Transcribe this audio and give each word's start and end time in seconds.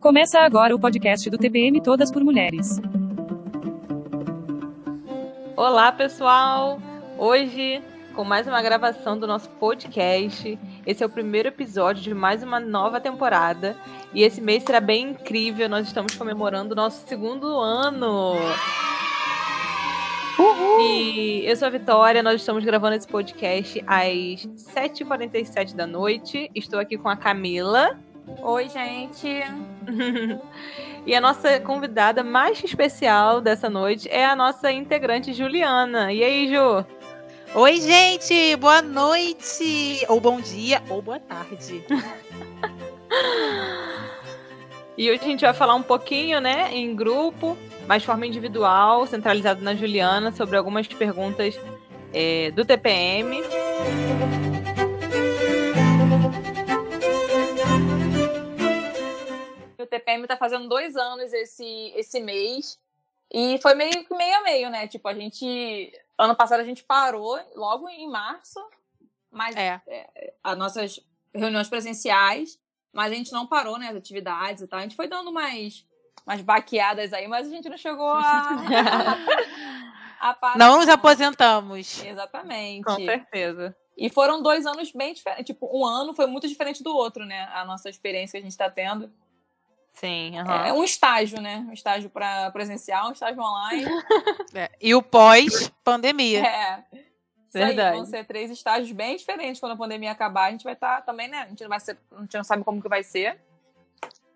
Começa 0.00 0.40
agora 0.40 0.74
o 0.74 0.80
podcast 0.80 1.28
do 1.28 1.36
TPM 1.36 1.80
Todas 1.82 2.10
por 2.10 2.24
Mulheres. 2.24 2.80
Olá, 5.56 5.92
pessoal! 5.92 6.80
Hoje, 7.18 7.82
com 8.14 8.24
mais 8.24 8.46
uma 8.46 8.62
gravação 8.62 9.18
do 9.18 9.26
nosso 9.26 9.50
podcast. 9.50 10.58
Esse 10.86 11.02
é 11.02 11.06
o 11.06 11.10
primeiro 11.10 11.48
episódio 11.48 12.02
de 12.02 12.14
mais 12.14 12.42
uma 12.42 12.58
nova 12.58 12.98
temporada. 12.98 13.76
E 14.14 14.22
esse 14.22 14.40
mês 14.40 14.62
será 14.62 14.80
bem 14.80 15.10
incrível. 15.10 15.68
Nós 15.68 15.86
estamos 15.86 16.14
comemorando 16.14 16.72
o 16.72 16.76
nosso 16.76 17.06
segundo 17.06 17.46
ano. 17.58 18.36
Uhul. 20.38 20.80
E 20.80 21.44
eu 21.46 21.54
sou 21.54 21.68
a 21.68 21.70
Vitória, 21.70 22.22
nós 22.22 22.40
estamos 22.40 22.64
gravando 22.64 22.96
esse 22.96 23.06
podcast 23.06 23.84
às 23.86 24.46
7h47 24.74 25.74
da 25.74 25.86
noite. 25.86 26.50
Estou 26.54 26.80
aqui 26.80 26.96
com 26.96 27.10
a 27.10 27.16
Camila. 27.16 27.98
Oi, 28.38 28.68
gente. 28.68 29.28
e 31.06 31.14
a 31.14 31.20
nossa 31.20 31.58
convidada 31.60 32.22
mais 32.22 32.62
especial 32.62 33.40
dessa 33.40 33.68
noite 33.68 34.08
é 34.08 34.24
a 34.24 34.36
nossa 34.36 34.70
integrante 34.70 35.32
Juliana. 35.32 36.12
E 36.12 36.22
aí, 36.22 36.48
Ju? 36.48 36.84
Oi, 37.54 37.80
gente! 37.80 38.56
Boa 38.56 38.80
noite! 38.80 40.04
Ou 40.08 40.20
bom 40.20 40.40
dia, 40.40 40.80
ou 40.88 41.02
boa 41.02 41.18
tarde. 41.18 41.84
e 44.96 45.10
hoje 45.10 45.20
a 45.20 45.26
gente 45.26 45.44
vai 45.44 45.52
falar 45.52 45.74
um 45.74 45.82
pouquinho, 45.82 46.40
né, 46.40 46.72
em 46.72 46.94
grupo, 46.94 47.58
mas 47.88 48.02
de 48.02 48.06
forma 48.06 48.26
individual, 48.26 49.04
centralizado 49.06 49.62
na 49.62 49.74
Juliana, 49.74 50.30
sobre 50.30 50.56
algumas 50.56 50.86
perguntas 50.86 51.58
é, 52.14 52.52
do 52.52 52.64
TPM. 52.64 53.42
O 60.10 60.22
TPM 60.22 60.22
está 60.22 60.36
fazendo 60.36 60.68
dois 60.68 60.96
anos 60.96 61.32
esse, 61.32 61.92
esse 61.94 62.20
mês. 62.20 62.78
E 63.32 63.58
foi 63.58 63.74
meio 63.74 64.04
que 64.04 64.14
meio 64.14 64.38
a 64.38 64.42
meio, 64.42 64.70
né? 64.70 64.88
Tipo, 64.88 65.08
a 65.08 65.14
gente. 65.14 65.92
Ano 66.18 66.34
passado 66.34 66.60
a 66.60 66.64
gente 66.64 66.82
parou 66.82 67.38
logo 67.54 67.88
em 67.88 68.08
março, 68.08 68.60
mas 69.30 69.56
é. 69.56 69.80
É, 69.86 70.34
as 70.42 70.58
nossas 70.58 71.00
reuniões 71.32 71.68
presenciais, 71.68 72.58
mas 72.92 73.12
a 73.12 73.14
gente 73.14 73.32
não 73.32 73.46
parou, 73.46 73.78
né? 73.78 73.88
As 73.88 73.96
atividades 73.96 74.62
e 74.62 74.66
tal. 74.66 74.80
A 74.80 74.82
gente 74.82 74.96
foi 74.96 75.06
dando 75.06 75.32
mais, 75.32 75.86
mais 76.26 76.40
baqueadas 76.42 77.12
aí, 77.12 77.28
mas 77.28 77.46
a 77.46 77.50
gente 77.50 77.68
não 77.68 77.76
chegou 77.76 78.10
a. 78.10 78.50
a 80.20 80.34
parar. 80.34 80.58
Não 80.58 80.78
nos 80.78 80.88
aposentamos. 80.88 82.02
Exatamente. 82.04 82.84
Com 82.84 82.96
certeza. 82.96 83.76
E 83.96 84.10
foram 84.10 84.42
dois 84.42 84.66
anos 84.66 84.90
bem 84.92 85.14
diferentes. 85.14 85.46
Tipo, 85.46 85.70
um 85.72 85.86
ano 85.86 86.14
foi 86.14 86.26
muito 86.26 86.48
diferente 86.48 86.82
do 86.82 86.94
outro, 86.94 87.24
né? 87.24 87.48
A 87.54 87.64
nossa 87.64 87.88
experiência 87.88 88.32
que 88.32 88.38
a 88.38 88.42
gente 88.42 88.52
está 88.52 88.68
tendo. 88.68 89.10
Sim, 89.92 90.38
uhum. 90.38 90.50
é 90.50 90.72
um 90.72 90.82
estágio, 90.82 91.40
né? 91.40 91.64
Um 91.68 91.72
estágio 91.72 92.08
para 92.08 92.50
presencial, 92.52 93.08
um 93.08 93.12
estágio 93.12 93.42
online. 93.42 93.84
É. 94.54 94.68
E 94.80 94.94
o 94.94 95.02
pós-pandemia. 95.02 96.44
É. 96.44 96.84
Verdade. 97.52 97.80
Aí, 97.80 97.96
vão 97.96 98.06
ser 98.06 98.24
três 98.24 98.50
estágios 98.50 98.90
bem 98.92 99.16
diferentes 99.16 99.60
quando 99.60 99.72
a 99.72 99.76
pandemia 99.76 100.10
acabar. 100.10 100.46
A 100.46 100.50
gente 100.50 100.64
vai 100.64 100.72
estar 100.72 100.96
tá, 100.96 101.02
também, 101.02 101.28
né? 101.28 101.42
A 101.42 101.48
gente 101.48 101.62
não 101.62 101.68
vai 101.68 101.78
ser, 101.78 101.96
a 102.16 102.20
gente 102.20 102.36
não 102.36 102.44
sabe 102.44 102.64
como 102.64 102.82
que 102.82 102.88
vai 102.88 103.02
ser. 103.02 103.40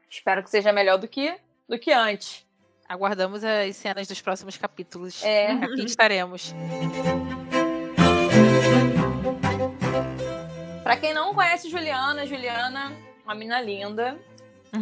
Espero 0.08 0.42
que 0.42 0.50
seja 0.50 0.72
melhor 0.72 0.98
do 0.98 1.08
que 1.08 1.36
do 1.68 1.78
que 1.78 1.92
antes. 1.92 2.46
Aguardamos 2.88 3.42
as 3.42 3.76
cenas 3.76 4.06
dos 4.06 4.20
próximos 4.20 4.56
capítulos. 4.56 5.24
É. 5.24 5.52
Aqui 5.52 5.84
estaremos. 5.84 6.54
Para 10.82 10.96
quem 10.98 11.14
não 11.14 11.34
conhece 11.34 11.70
Juliana, 11.70 12.26
Juliana, 12.26 12.92
uma 13.24 13.34
menina 13.34 13.60
linda. 13.60 14.18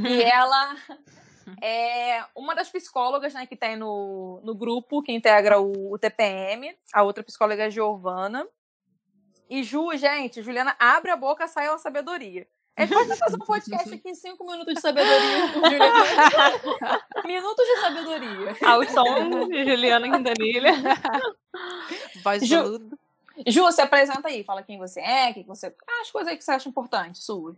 E 0.06 0.22
ela 0.22 0.76
é 1.60 2.24
uma 2.34 2.54
das 2.54 2.70
psicólogas 2.70 3.34
né, 3.34 3.46
que 3.46 3.56
tem 3.56 3.76
no, 3.76 4.40
no 4.42 4.54
grupo 4.54 5.02
que 5.02 5.12
integra 5.12 5.60
o, 5.60 5.92
o 5.92 5.98
TPM. 5.98 6.74
A 6.92 7.02
outra 7.02 7.22
psicóloga 7.22 7.62
é 7.62 7.66
a 7.66 7.70
Giovana. 7.70 8.46
E 9.48 9.62
Ju, 9.62 9.94
gente, 9.96 10.42
Juliana 10.42 10.74
abre 10.78 11.10
a 11.10 11.16
boca, 11.16 11.46
sai 11.46 11.66
a 11.66 11.76
sabedoria. 11.76 12.46
Gente 12.78 12.94
pode 12.94 13.16
fazer 13.16 13.36
um 13.36 13.44
podcast 13.44 13.94
aqui 13.94 14.08
em 14.08 14.14
cinco 14.14 14.46
minutos 14.46 14.74
de 14.74 14.80
sabedoria 14.80 15.52
com 15.52 15.60
Juliana. 15.60 17.04
minutos 17.26 17.66
de 17.66 17.80
sabedoria. 17.80 18.56
Ao 18.64 18.82
som 18.84 19.48
de 19.48 19.64
Juliana 19.64 20.10
Quintanilha. 20.10 20.72
Voz 22.24 22.46
Ju, 22.46 22.90
Ju, 23.46 23.70
se 23.72 23.82
apresenta 23.82 24.28
aí. 24.28 24.42
Fala 24.42 24.62
quem 24.62 24.78
você 24.78 25.00
é, 25.00 25.34
que 25.34 25.42
você... 25.42 25.74
as 26.00 26.10
coisas 26.10 26.30
aí 26.30 26.38
que 26.38 26.44
você 26.44 26.52
acha 26.52 26.68
importante, 26.68 27.22
sua. 27.22 27.54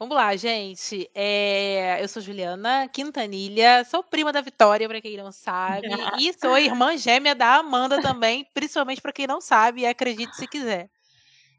Vamos 0.00 0.16
lá, 0.16 0.34
gente. 0.34 1.10
É... 1.14 2.02
Eu 2.02 2.08
sou 2.08 2.22
Juliana 2.22 2.88
Quintanilha, 2.88 3.84
sou 3.84 4.02
prima 4.02 4.32
da 4.32 4.40
Vitória, 4.40 4.88
para 4.88 4.98
quem 4.98 5.14
não 5.18 5.30
sabe, 5.30 5.88
e 6.18 6.32
sou 6.32 6.56
irmã 6.56 6.96
gêmea 6.96 7.34
da 7.34 7.56
Amanda 7.56 8.00
também, 8.00 8.48
principalmente 8.54 9.02
para 9.02 9.12
quem 9.12 9.26
não 9.26 9.42
sabe, 9.42 9.84
acredite 9.84 10.34
se 10.34 10.48
quiser. 10.48 10.88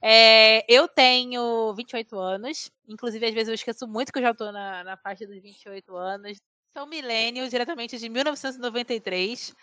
É... 0.01 0.65
Eu 0.67 0.87
tenho 0.87 1.71
28 1.75 2.17
anos, 2.17 2.71
inclusive 2.89 3.23
às 3.27 3.33
vezes 3.35 3.49
eu 3.49 3.53
esqueço 3.53 3.87
muito 3.87 4.11
que 4.11 4.17
eu 4.17 4.23
já 4.23 4.31
estou 4.31 4.51
na, 4.51 4.83
na 4.85 4.97
faixa 4.97 5.27
dos 5.27 5.39
28 5.39 5.95
anos. 5.95 6.39
Sou 6.73 6.87
milênio, 6.87 7.47
diretamente 7.47 7.99
de 7.99 8.09
1993. 8.09 9.53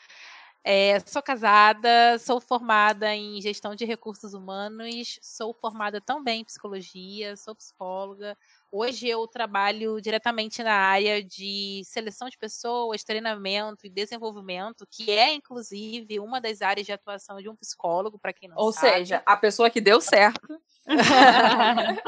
É, 0.64 1.00
sou 1.00 1.22
casada, 1.22 2.19
sou 2.19 2.41
formada 2.41 3.14
em 3.14 3.41
gestão 3.41 3.74
de 3.74 3.84
recursos 3.84 4.34
humanos, 4.34 5.19
sou 5.22 5.54
formada 5.54 6.00
também 6.00 6.42
em 6.42 6.44
psicologia, 6.44 7.36
sou 7.36 7.54
psicóloga, 7.54 8.36
Hoje 8.70 9.08
eu 9.08 9.26
trabalho 9.26 9.98
diretamente 9.98 10.62
na 10.62 10.74
área 10.74 11.24
de 11.24 11.80
seleção 11.86 12.28
de 12.28 12.36
pessoas, 12.36 13.02
treinamento 13.02 13.86
e 13.86 13.91
desenvolvimento, 13.91 14.86
que 14.91 15.10
é 15.10 15.32
inclusive 15.32 16.20
uma 16.20 16.38
das 16.38 16.60
áreas 16.60 16.86
de 16.86 16.92
atuação 16.92 17.40
de 17.40 17.48
um 17.48 17.56
psicólogo, 17.56 18.19
para 18.19 18.34
quem 18.34 18.46
não 18.46 18.58
Ou 18.58 18.70
sabe. 18.70 18.88
Ou 18.88 18.98
seja, 18.98 19.22
a 19.25 19.36
pessoa 19.38 19.70
que 19.70 19.80
deu 19.80 20.02
certo. 20.02 20.60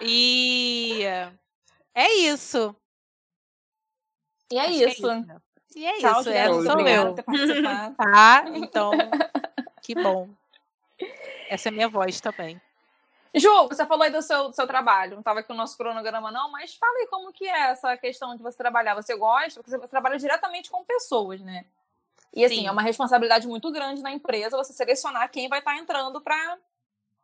e 0.00 1.02
é 1.92 2.14
isso. 2.18 2.76
E 4.52 4.58
é 4.58 4.60
Acho 4.60 4.84
isso. 4.84 5.10
É 5.10 5.18
isso. 5.18 5.45
E 5.76 5.84
é 5.84 5.98
Tchau, 5.98 6.20
isso, 6.22 6.30
é, 6.30 6.46
sou 6.46 6.80
eu. 6.80 7.14
Tá, 7.98 8.44
então, 8.54 8.92
que 9.84 9.94
bom. 9.94 10.30
Essa 11.50 11.68
é 11.68 11.70
a 11.70 11.72
minha 11.72 11.88
voz 11.88 12.18
também. 12.18 12.58
Ju, 13.34 13.68
você 13.68 13.84
falou 13.84 14.02
aí 14.04 14.10
do 14.10 14.22
seu, 14.22 14.48
do 14.48 14.54
seu 14.54 14.66
trabalho, 14.66 15.12
não 15.12 15.18
estava 15.18 15.40
aqui 15.40 15.50
no 15.50 15.58
nosso 15.58 15.76
cronograma 15.76 16.32
não, 16.32 16.50
mas 16.50 16.74
fala 16.74 16.96
aí 16.96 17.06
como 17.08 17.30
que 17.30 17.46
é 17.46 17.68
essa 17.68 17.94
questão 17.98 18.34
de 18.34 18.42
você 18.42 18.56
trabalhar. 18.56 18.94
Você 18.94 19.14
gosta, 19.14 19.62
porque 19.62 19.76
você 19.76 19.86
trabalha 19.86 20.16
diretamente 20.16 20.70
com 20.70 20.82
pessoas, 20.82 21.42
né? 21.42 21.66
E 22.32 22.42
assim, 22.42 22.60
Sim. 22.60 22.68
é 22.68 22.70
uma 22.70 22.80
responsabilidade 22.80 23.46
muito 23.46 23.70
grande 23.70 24.00
na 24.00 24.10
empresa 24.10 24.56
você 24.56 24.72
selecionar 24.72 25.30
quem 25.30 25.46
vai 25.46 25.58
estar 25.58 25.74
tá 25.74 25.78
entrando 25.78 26.22
para 26.22 26.56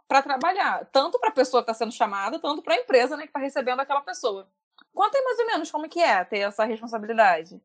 para 0.07 0.21
trabalhar, 0.21 0.84
tanto 0.93 1.19
para 1.19 1.31
a 1.31 1.33
pessoa 1.33 1.63
que 1.63 1.71
está 1.71 1.84
sendo 1.84 1.93
chamada, 1.93 2.39
tanto 2.39 2.61
para 2.61 2.75
a 2.75 2.77
empresa, 2.77 3.17
né, 3.17 3.23
que 3.23 3.31
está 3.31 3.41
recebendo 3.41 3.81
aquela 3.81 4.03
pessoa. 4.03 4.47
Conta 4.93 5.17
aí 5.17 5.25
mais 5.25 5.39
ou 5.39 5.47
menos 5.47 5.71
como 5.71 5.89
que 5.89 6.03
é 6.03 6.23
ter 6.23 6.41
essa 6.41 6.67
responsabilidade. 6.67 7.59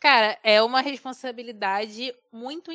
Cara, 0.00 0.38
é 0.42 0.62
uma 0.62 0.80
responsabilidade 0.80 2.14
muito 2.32 2.70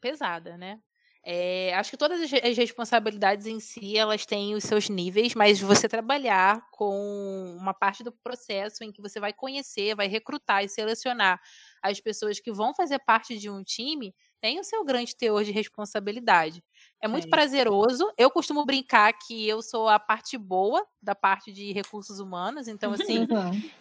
pesada, 0.00 0.56
né? 0.56 0.80
É, 1.24 1.74
acho 1.76 1.90
que 1.90 1.96
todas 1.98 2.20
as 2.22 2.56
responsabilidades 2.56 3.46
em 3.46 3.60
si, 3.60 3.96
elas 3.98 4.26
têm 4.26 4.54
os 4.54 4.64
seus 4.64 4.88
níveis, 4.88 5.34
mas 5.34 5.60
você 5.60 5.88
trabalhar 5.88 6.62
com 6.72 7.56
uma 7.60 7.74
parte 7.74 8.04
do 8.04 8.12
processo 8.12 8.84
em 8.84 8.92
que 8.92 9.02
você 9.02 9.20
vai 9.20 9.32
conhecer, 9.32 9.96
vai 9.96 10.08
recrutar 10.08 10.64
e 10.64 10.68
selecionar 10.68 11.40
as 11.82 12.00
pessoas 12.00 12.40
que 12.40 12.52
vão 12.52 12.74
fazer 12.74 13.00
parte 13.00 13.38
de 13.38 13.50
um 13.50 13.62
time, 13.64 14.14
tem 14.40 14.60
o 14.60 14.64
seu 14.64 14.84
grande 14.84 15.16
teor 15.16 15.44
de 15.44 15.52
responsabilidade. 15.52 16.62
É 17.00 17.08
muito 17.08 17.26
é 17.26 17.30
prazeroso. 17.30 18.10
Eu 18.16 18.30
costumo 18.30 18.64
brincar 18.64 19.12
que 19.12 19.46
eu 19.48 19.62
sou 19.62 19.88
a 19.88 19.98
parte 19.98 20.38
boa 20.38 20.84
da 21.00 21.14
parte 21.14 21.52
de 21.52 21.72
recursos 21.72 22.18
humanos. 22.18 22.68
Então, 22.68 22.92
assim, 22.94 23.26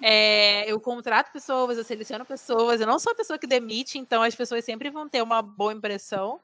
é, 0.02 0.70
eu 0.70 0.80
contrato 0.80 1.32
pessoas, 1.32 1.78
eu 1.78 1.84
seleciono 1.84 2.26
pessoas. 2.26 2.82
Eu 2.82 2.88
não 2.88 3.00
sou 3.00 3.14
a 3.14 3.16
pessoa 3.16 3.40
que 3.40 3.48
demite, 3.48 3.98
então 3.98 4.22
as 4.22 4.36
pessoas 4.36 4.66
sempre 4.66 4.90
vão 4.90 5.08
ter 5.08 5.22
uma 5.22 5.42
boa 5.42 5.74
impressão 5.74 6.40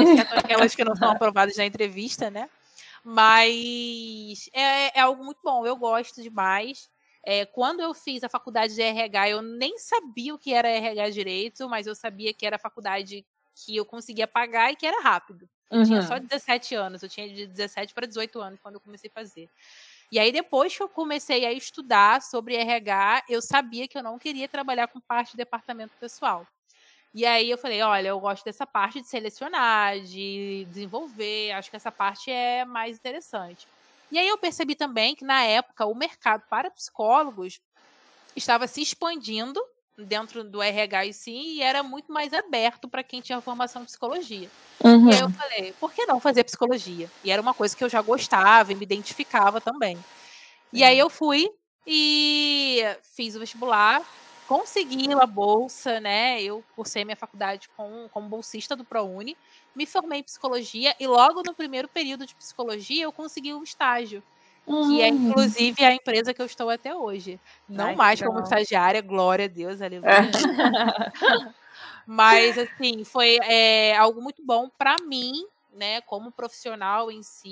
exceto 0.00 0.34
aquelas 0.34 0.74
que 0.76 0.84
não 0.84 0.96
são 0.96 1.10
aprovadas 1.10 1.56
na 1.56 1.66
entrevista, 1.66 2.30
né? 2.30 2.48
Mas 3.04 4.48
é, 4.52 4.98
é 4.98 5.00
algo 5.00 5.24
muito 5.24 5.40
bom, 5.42 5.66
eu 5.66 5.76
gosto 5.76 6.22
demais. 6.22 6.88
É, 7.24 7.44
quando 7.46 7.80
eu 7.80 7.92
fiz 7.94 8.22
a 8.24 8.28
faculdade 8.28 8.74
de 8.74 8.82
RH, 8.82 9.30
eu 9.30 9.42
nem 9.42 9.78
sabia 9.78 10.34
o 10.34 10.38
que 10.38 10.52
era 10.52 10.68
RH 10.68 11.10
direito, 11.10 11.68
mas 11.68 11.86
eu 11.86 11.94
sabia 11.94 12.32
que 12.32 12.46
era 12.46 12.56
a 12.56 12.60
faculdade 12.60 13.24
que 13.54 13.76
eu 13.76 13.84
conseguia 13.84 14.26
pagar 14.26 14.72
e 14.72 14.76
que 14.76 14.86
era 14.86 15.02
rápido. 15.02 15.48
Eu 15.72 15.78
uhum. 15.78 15.84
tinha 15.84 16.02
só 16.02 16.18
17 16.18 16.74
anos, 16.74 17.02
eu 17.02 17.08
tinha 17.08 17.26
de 17.26 17.46
17 17.46 17.94
para 17.94 18.06
18 18.06 18.38
anos 18.42 18.60
quando 18.62 18.74
eu 18.74 18.80
comecei 18.80 19.08
a 19.08 19.18
fazer. 19.18 19.48
E 20.10 20.18
aí, 20.18 20.30
depois 20.30 20.76
que 20.76 20.82
eu 20.82 20.88
comecei 20.90 21.46
a 21.46 21.52
estudar 21.52 22.20
sobre 22.20 22.54
RH, 22.54 23.24
eu 23.30 23.40
sabia 23.40 23.88
que 23.88 23.96
eu 23.96 24.02
não 24.02 24.18
queria 24.18 24.46
trabalhar 24.46 24.88
com 24.88 25.00
parte 25.00 25.30
de 25.30 25.38
departamento 25.38 25.94
pessoal. 25.98 26.46
E 27.14 27.24
aí 27.24 27.50
eu 27.50 27.56
falei, 27.56 27.80
olha, 27.80 28.08
eu 28.08 28.20
gosto 28.20 28.44
dessa 28.44 28.66
parte 28.66 29.00
de 29.00 29.08
selecionar, 29.08 29.98
de 30.00 30.66
desenvolver, 30.68 31.52
acho 31.52 31.70
que 31.70 31.76
essa 31.76 31.90
parte 31.90 32.30
é 32.30 32.66
mais 32.66 32.98
interessante. 32.98 33.66
E 34.10 34.18
aí 34.18 34.28
eu 34.28 34.36
percebi 34.36 34.74
também 34.74 35.14
que, 35.14 35.24
na 35.24 35.42
época, 35.42 35.86
o 35.86 35.94
mercado 35.94 36.42
para 36.50 36.70
psicólogos 36.70 37.58
estava 38.36 38.66
se 38.66 38.82
expandindo 38.82 39.58
dentro 39.96 40.42
do 40.42 40.62
RH 40.62 41.06
e 41.06 41.12
sim, 41.12 41.54
e 41.54 41.62
era 41.62 41.82
muito 41.82 42.12
mais 42.12 42.32
aberto 42.32 42.88
para 42.88 43.02
quem 43.02 43.20
tinha 43.20 43.40
formação 43.40 43.82
em 43.82 43.84
psicologia. 43.84 44.48
Uhum. 44.82 45.10
E 45.10 45.14
aí 45.14 45.20
eu 45.20 45.30
falei, 45.30 45.74
por 45.78 45.92
que 45.92 46.06
não 46.06 46.18
fazer 46.18 46.44
psicologia? 46.44 47.10
E 47.22 47.30
era 47.30 47.42
uma 47.42 47.54
coisa 47.54 47.76
que 47.76 47.84
eu 47.84 47.88
já 47.88 48.00
gostava 48.00 48.72
e 48.72 48.74
me 48.74 48.84
identificava 48.84 49.60
também. 49.60 49.98
E 50.72 50.82
aí 50.82 50.98
eu 50.98 51.10
fui 51.10 51.50
e 51.86 52.80
fiz 53.02 53.36
o 53.36 53.40
vestibular, 53.40 54.02
consegui 54.48 55.12
a 55.12 55.26
bolsa, 55.26 56.00
né? 56.00 56.42
Eu 56.42 56.64
cursei 56.74 57.04
minha 57.04 57.16
faculdade 57.16 57.68
com, 57.76 58.08
como 58.10 58.28
bolsista 58.28 58.74
do 58.74 58.84
ProUni, 58.84 59.36
me 59.74 59.86
formei 59.86 60.20
em 60.20 60.24
psicologia 60.24 60.94
e 60.98 61.06
logo 61.06 61.42
no 61.44 61.54
primeiro 61.54 61.88
período 61.88 62.26
de 62.26 62.34
psicologia 62.34 63.04
eu 63.04 63.12
consegui 63.12 63.52
um 63.52 63.62
estágio 63.62 64.22
que 64.80 65.00
é 65.02 65.08
Hum. 65.08 65.08
inclusive 65.08 65.84
a 65.84 65.94
empresa 65.94 66.34
que 66.34 66.42
eu 66.42 66.46
estou 66.46 66.70
até 66.70 66.94
hoje. 66.94 67.40
Não 67.68 67.92
Ai, 67.92 67.96
mais 67.96 68.20
como 68.22 68.40
estagiária, 68.40 69.00
glória 69.02 69.46
a 69.46 69.48
Deus, 69.48 69.80
aleluia. 69.82 70.30
Mas 72.06 72.58
assim, 72.58 73.04
foi 73.04 73.36
é, 73.44 73.96
algo 73.96 74.20
muito 74.22 74.44
bom 74.44 74.68
para 74.78 74.98
mim, 74.98 75.32
né, 75.70 76.00
como 76.02 76.32
profissional 76.32 77.10
em 77.10 77.22
si. 77.22 77.48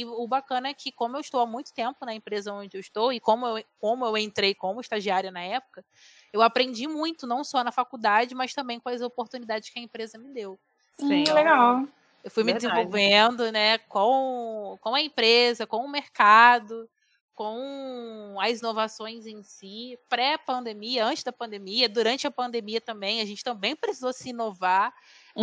E 0.00 0.04
o 0.04 0.26
bacana 0.28 0.68
é 0.68 0.74
que, 0.74 0.92
como 0.92 1.16
eu 1.16 1.20
estou 1.20 1.40
há 1.40 1.46
muito 1.46 1.72
tempo 1.72 2.04
na 2.04 2.14
empresa 2.14 2.52
onde 2.52 2.76
eu 2.76 2.80
estou, 2.80 3.12
e 3.12 3.20
como 3.20 3.46
eu, 3.46 3.64
como 3.78 4.04
eu 4.06 4.16
entrei 4.18 4.54
como 4.54 4.80
estagiária 4.80 5.30
na 5.30 5.40
época, 5.42 5.84
eu 6.32 6.42
aprendi 6.42 6.86
muito, 6.86 7.26
não 7.26 7.42
só 7.44 7.64
na 7.64 7.72
faculdade, 7.72 8.34
mas 8.34 8.52
também 8.54 8.78
com 8.80 8.88
as 8.88 9.00
oportunidades 9.02 9.70
que 9.70 9.78
a 9.78 9.82
empresa 9.82 10.18
me 10.18 10.32
deu. 10.32 10.58
Sim. 11.00 11.24
Hum, 11.24 11.34
legal. 11.34 11.86
Eu 12.24 12.30
fui 12.30 12.42
me 12.44 12.52
Verdade. 12.52 12.54
desenvolvendo, 12.54 13.52
né, 13.52 13.78
com, 13.78 14.78
com 14.80 14.94
a 14.94 15.00
empresa, 15.02 15.66
com 15.66 15.78
o 15.78 15.88
mercado, 15.90 16.88
com 17.34 18.36
as 18.40 18.60
inovações 18.60 19.26
em 19.26 19.42
si, 19.42 19.98
pré-pandemia, 20.08 21.04
antes 21.04 21.22
da 21.24 21.32
pandemia, 21.32 21.88
durante 21.88 22.26
a 22.26 22.30
pandemia 22.30 22.80
também, 22.80 23.20
a 23.20 23.26
gente 23.26 23.44
também 23.44 23.76
precisou 23.76 24.12
se 24.12 24.30
inovar, 24.30 24.94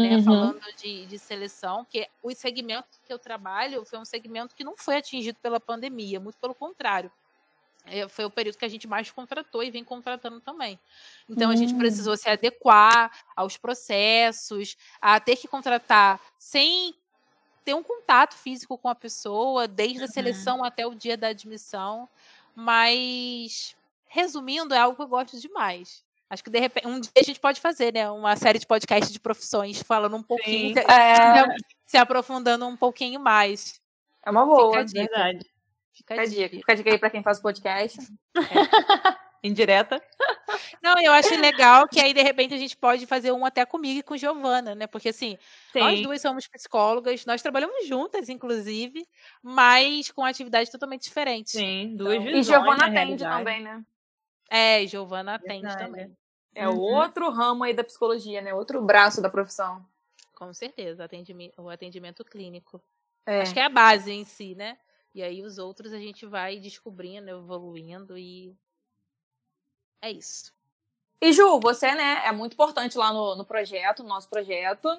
né, 0.02 0.18
Uhum. 0.18 0.24
falando 0.24 0.62
de, 0.78 1.06
de 1.06 1.20
seleção, 1.20 1.86
que 1.86 2.08
o 2.24 2.34
segmento 2.34 2.88
que 3.06 3.14
eu 3.14 3.20
trabalho 3.20 3.86
foi 3.86 4.00
um 4.00 4.06
segmento 4.06 4.56
que 4.56 4.64
não 4.64 4.76
foi 4.78 4.96
atingido 4.98 5.40
pela 5.40 5.60
pandemia, 5.60 6.20
muito 6.20 6.40
pelo 6.40 6.56
contrário. 6.56 7.12
É, 7.86 8.08
Foi 8.08 8.26
o 8.26 8.30
período 8.30 8.58
que 8.58 8.66
a 8.66 8.70
gente 8.70 8.88
mais 8.88 9.10
contratou 9.12 9.64
e 9.64 9.72
vem 9.72 9.84
contratando 9.84 10.40
também. 10.40 10.80
Então 11.30 11.50
a 11.50 11.56
gente 11.56 11.74
Hum. 11.74 11.78
precisou 11.78 12.16
se 12.16 12.30
adequar 12.30 13.12
aos 13.36 13.58
processos, 13.58 14.78
a 15.02 15.20
ter 15.20 15.36
que 15.36 15.48
contratar 15.48 16.20
sem 16.38 16.94
ter 17.66 17.74
um 17.76 17.84
contato 17.84 18.36
físico 18.36 18.78
com 18.78 18.90
a 18.90 18.96
pessoa, 18.96 19.68
desde 19.68 20.04
a 20.04 20.08
seleção 20.08 20.64
até 20.64 20.86
o 20.86 20.96
dia 20.96 21.16
da 21.18 21.28
admissão. 21.28 22.08
Mas, 22.56 23.76
resumindo, 24.08 24.74
é 24.74 24.78
algo 24.80 24.96
que 24.96 25.02
eu 25.04 25.08
gosto 25.08 25.40
demais. 25.40 26.04
Acho 26.30 26.44
que 26.44 26.50
de 26.50 26.60
repente 26.60 26.88
um 26.88 27.00
dia 27.00 27.12
a 27.18 27.24
gente 27.24 27.40
pode 27.40 27.60
fazer, 27.60 27.94
né? 27.94 28.10
Uma 28.10 28.36
série 28.38 28.58
de 28.58 28.66
podcasts 28.66 29.12
de 29.12 29.20
profissões 29.20 29.82
falando 29.84 30.16
um 30.16 30.24
pouquinho, 30.24 30.70
Sim. 30.70 30.74
se, 30.76 30.80
É, 30.92 31.46
se 31.86 31.98
aprofundando 31.98 32.66
um 32.66 32.78
pouquinho 32.78 33.20
mais. 33.20 33.82
é 34.26 34.32
uma 34.32 34.46
boa. 34.46 34.84
Dica. 34.86 35.00
Verdade. 35.02 35.51
Fica 36.02 36.14
a 36.16 36.18
Fica 36.18 36.22
a 36.22 36.26
dica. 36.26 36.42
dica. 36.50 36.58
Fica 36.58 36.72
a 36.72 36.76
dica 36.76 36.90
aí 36.92 36.98
pra 36.98 37.10
quem 37.10 37.24
faz 37.24 37.40
podcast. 37.40 38.00
Indireta. 39.44 40.00
Não, 40.84 40.94
eu 41.02 41.12
acho 41.14 41.36
legal 41.40 41.88
que 41.88 42.00
aí, 42.00 42.14
de 42.14 42.22
repente, 42.22 42.54
a 42.54 42.58
gente 42.58 42.78
pode 42.78 43.08
fazer 43.08 43.32
um 43.32 43.44
até 43.44 43.66
comigo 43.66 44.00
e 44.00 44.04
com 44.04 44.16
Giovana, 44.16 44.76
né? 44.76 44.86
Porque 44.86 45.10
assim, 45.10 45.36
nós 45.74 45.98
Sim. 45.98 46.04
duas 46.04 46.22
somos 46.22 46.48
psicólogas, 46.48 47.26
nós 47.26 47.42
trabalhamos 47.42 47.88
juntas, 47.88 48.30
inclusive, 48.30 49.04
mas 49.42 50.12
com 50.12 50.24
atividades 50.24 50.72
totalmente 50.72 51.04
diferentes. 51.04 51.54
Sim, 51.54 51.96
duas 51.96 52.14
Então- 52.16 52.28
E 52.28 52.34
visões. 52.34 52.46
Giovana 52.48 52.78
na 52.78 53.02
atende 53.02 53.24
também, 53.24 53.64
né? 53.64 53.84
É, 54.48 54.84
e 54.84 54.88
Giovana 54.88 55.36
atende 55.36 55.62
Verdade. 55.62 55.86
também. 55.86 56.18
É 56.54 56.68
Uhum. 56.68 56.78
outro 56.80 57.30
ramo 57.32 57.64
aí 57.64 57.74
da 57.74 57.84
psicologia, 57.84 58.42
né? 58.42 58.54
Outro 58.54 58.80
braço 58.82 59.22
da 59.24 59.30
profissão. 59.30 59.84
Com 60.36 60.54
certeza, 60.54 61.04
atendimento, 61.06 61.60
o 61.60 61.70
atendimento 61.70 62.24
clínico. 62.24 62.80
É. 63.26 63.42
Acho 63.42 63.54
que 63.54 63.60
é 63.60 63.66
a 63.66 63.70
base 63.70 64.12
em 64.12 64.24
si, 64.24 64.54
né? 64.54 64.78
E 65.14 65.22
aí 65.22 65.44
os 65.44 65.58
outros 65.58 65.92
a 65.92 66.00
gente 66.00 66.26
vai 66.26 66.60
descobrindo, 66.60 67.30
evoluindo 67.30 68.18
e. 68.18 68.56
É 70.02 70.10
isso. 70.10 70.54
E 71.22 71.32
Ju, 71.32 71.60
você, 71.60 71.94
né, 71.94 72.24
é 72.26 72.32
muito 72.32 72.54
importante 72.54 72.98
lá 72.98 73.14
no, 73.14 73.36
no 73.36 73.46
projeto, 73.46 74.02
no 74.02 74.10
nosso 74.10 74.30
projeto. 74.30 74.90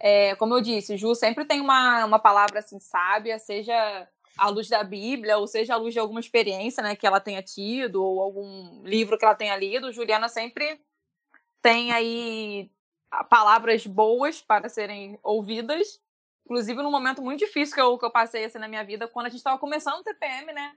É, 0.00 0.34
como 0.34 0.54
eu 0.54 0.60
disse, 0.60 0.96
Ju 0.96 1.14
sempre 1.14 1.44
tem 1.44 1.60
uma, 1.60 2.04
uma 2.04 2.18
palavra 2.18 2.58
assim 2.58 2.78
sábia, 2.80 3.38
seja 3.38 4.08
à 4.36 4.48
luz 4.48 4.68
da 4.68 4.82
Bíblia, 4.82 5.38
ou 5.38 5.46
seja 5.46 5.74
à 5.74 5.76
luz 5.76 5.94
de 5.94 6.00
alguma 6.00 6.18
experiência, 6.18 6.82
né, 6.82 6.96
que 6.96 7.06
ela 7.06 7.20
tenha 7.20 7.42
tido, 7.42 8.02
ou 8.02 8.20
algum 8.20 8.82
livro 8.82 9.16
que 9.16 9.24
ela 9.24 9.34
tenha 9.34 9.56
lido. 9.56 9.92
Juliana 9.92 10.28
sempre 10.28 10.80
tem 11.62 11.92
aí 11.92 12.70
palavras 13.30 13.86
boas 13.86 14.42
para 14.42 14.68
serem 14.68 15.18
ouvidas. 15.22 16.00
Inclusive, 16.44 16.82
num 16.82 16.90
momento 16.90 17.22
muito 17.22 17.40
difícil 17.40 17.74
que 17.74 17.80
eu, 17.80 17.98
que 17.98 18.04
eu 18.04 18.10
passei 18.10 18.44
assim, 18.44 18.58
na 18.58 18.68
minha 18.68 18.84
vida, 18.84 19.08
quando 19.08 19.26
a 19.26 19.28
gente 19.28 19.38
estava 19.38 19.58
começando 19.58 20.00
o 20.00 20.02
TPM, 20.02 20.52
né? 20.52 20.72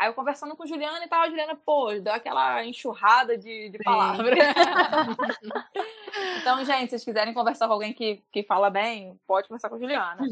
Aí 0.00 0.08
eu 0.08 0.14
conversando 0.14 0.56
com 0.56 0.66
Juliana 0.66 1.04
e 1.04 1.08
tal, 1.08 1.20
a 1.20 1.28
Juliana, 1.28 1.54
pô, 1.54 1.92
deu 1.92 2.14
aquela 2.14 2.64
enxurrada 2.64 3.36
de, 3.36 3.68
de 3.68 3.76
palavras. 3.84 4.34
então, 6.40 6.64
gente, 6.64 6.84
se 6.84 6.90
vocês 6.90 7.04
quiserem 7.04 7.34
conversar 7.34 7.66
com 7.66 7.74
alguém 7.74 7.92
que, 7.92 8.24
que 8.32 8.42
fala 8.42 8.70
bem, 8.70 9.20
pode 9.26 9.46
conversar 9.46 9.68
com 9.68 9.74
a 9.74 9.78
Juliana. 9.78 10.22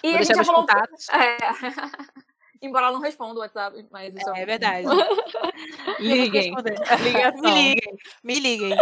E 0.00 0.12
Vou 0.12 0.20
a 0.20 0.22
gente 0.22 0.36
já 0.36 0.44
falou. 0.44 0.64
É. 1.12 1.36
Embora 2.62 2.86
ela 2.86 2.94
não 2.94 3.00
responda 3.00 3.34
o 3.34 3.42
WhatsApp, 3.42 3.86
mas 3.90 4.14
isso 4.14 4.30
É 4.30 4.46
verdade. 4.46 4.86
Liguem. 6.00 6.54
Ligação. 7.02 7.42
Me 7.42 7.50
liguem. 7.50 7.98
Me 8.22 8.40
liguem. 8.40 8.76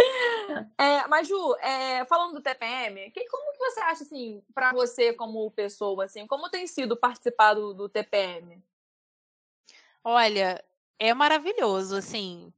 É, 0.77 1.07
mas, 1.07 1.27
Ju, 1.27 1.55
é, 1.61 2.05
falando 2.05 2.35
do 2.35 2.41
TPM, 2.41 3.11
que, 3.11 3.27
como 3.27 3.51
que 3.53 3.59
você 3.59 3.79
acha, 3.81 4.03
assim, 4.03 4.41
pra 4.53 4.71
você 4.71 5.13
como 5.13 5.49
pessoa, 5.51 6.05
assim, 6.05 6.25
como 6.27 6.49
tem 6.49 6.67
sido 6.67 6.95
participar 6.95 7.53
do, 7.53 7.73
do 7.73 7.89
TPM? 7.89 8.61
Olha, 10.03 10.63
é 10.99 11.13
maravilhoso, 11.13 11.95
assim. 11.95 12.51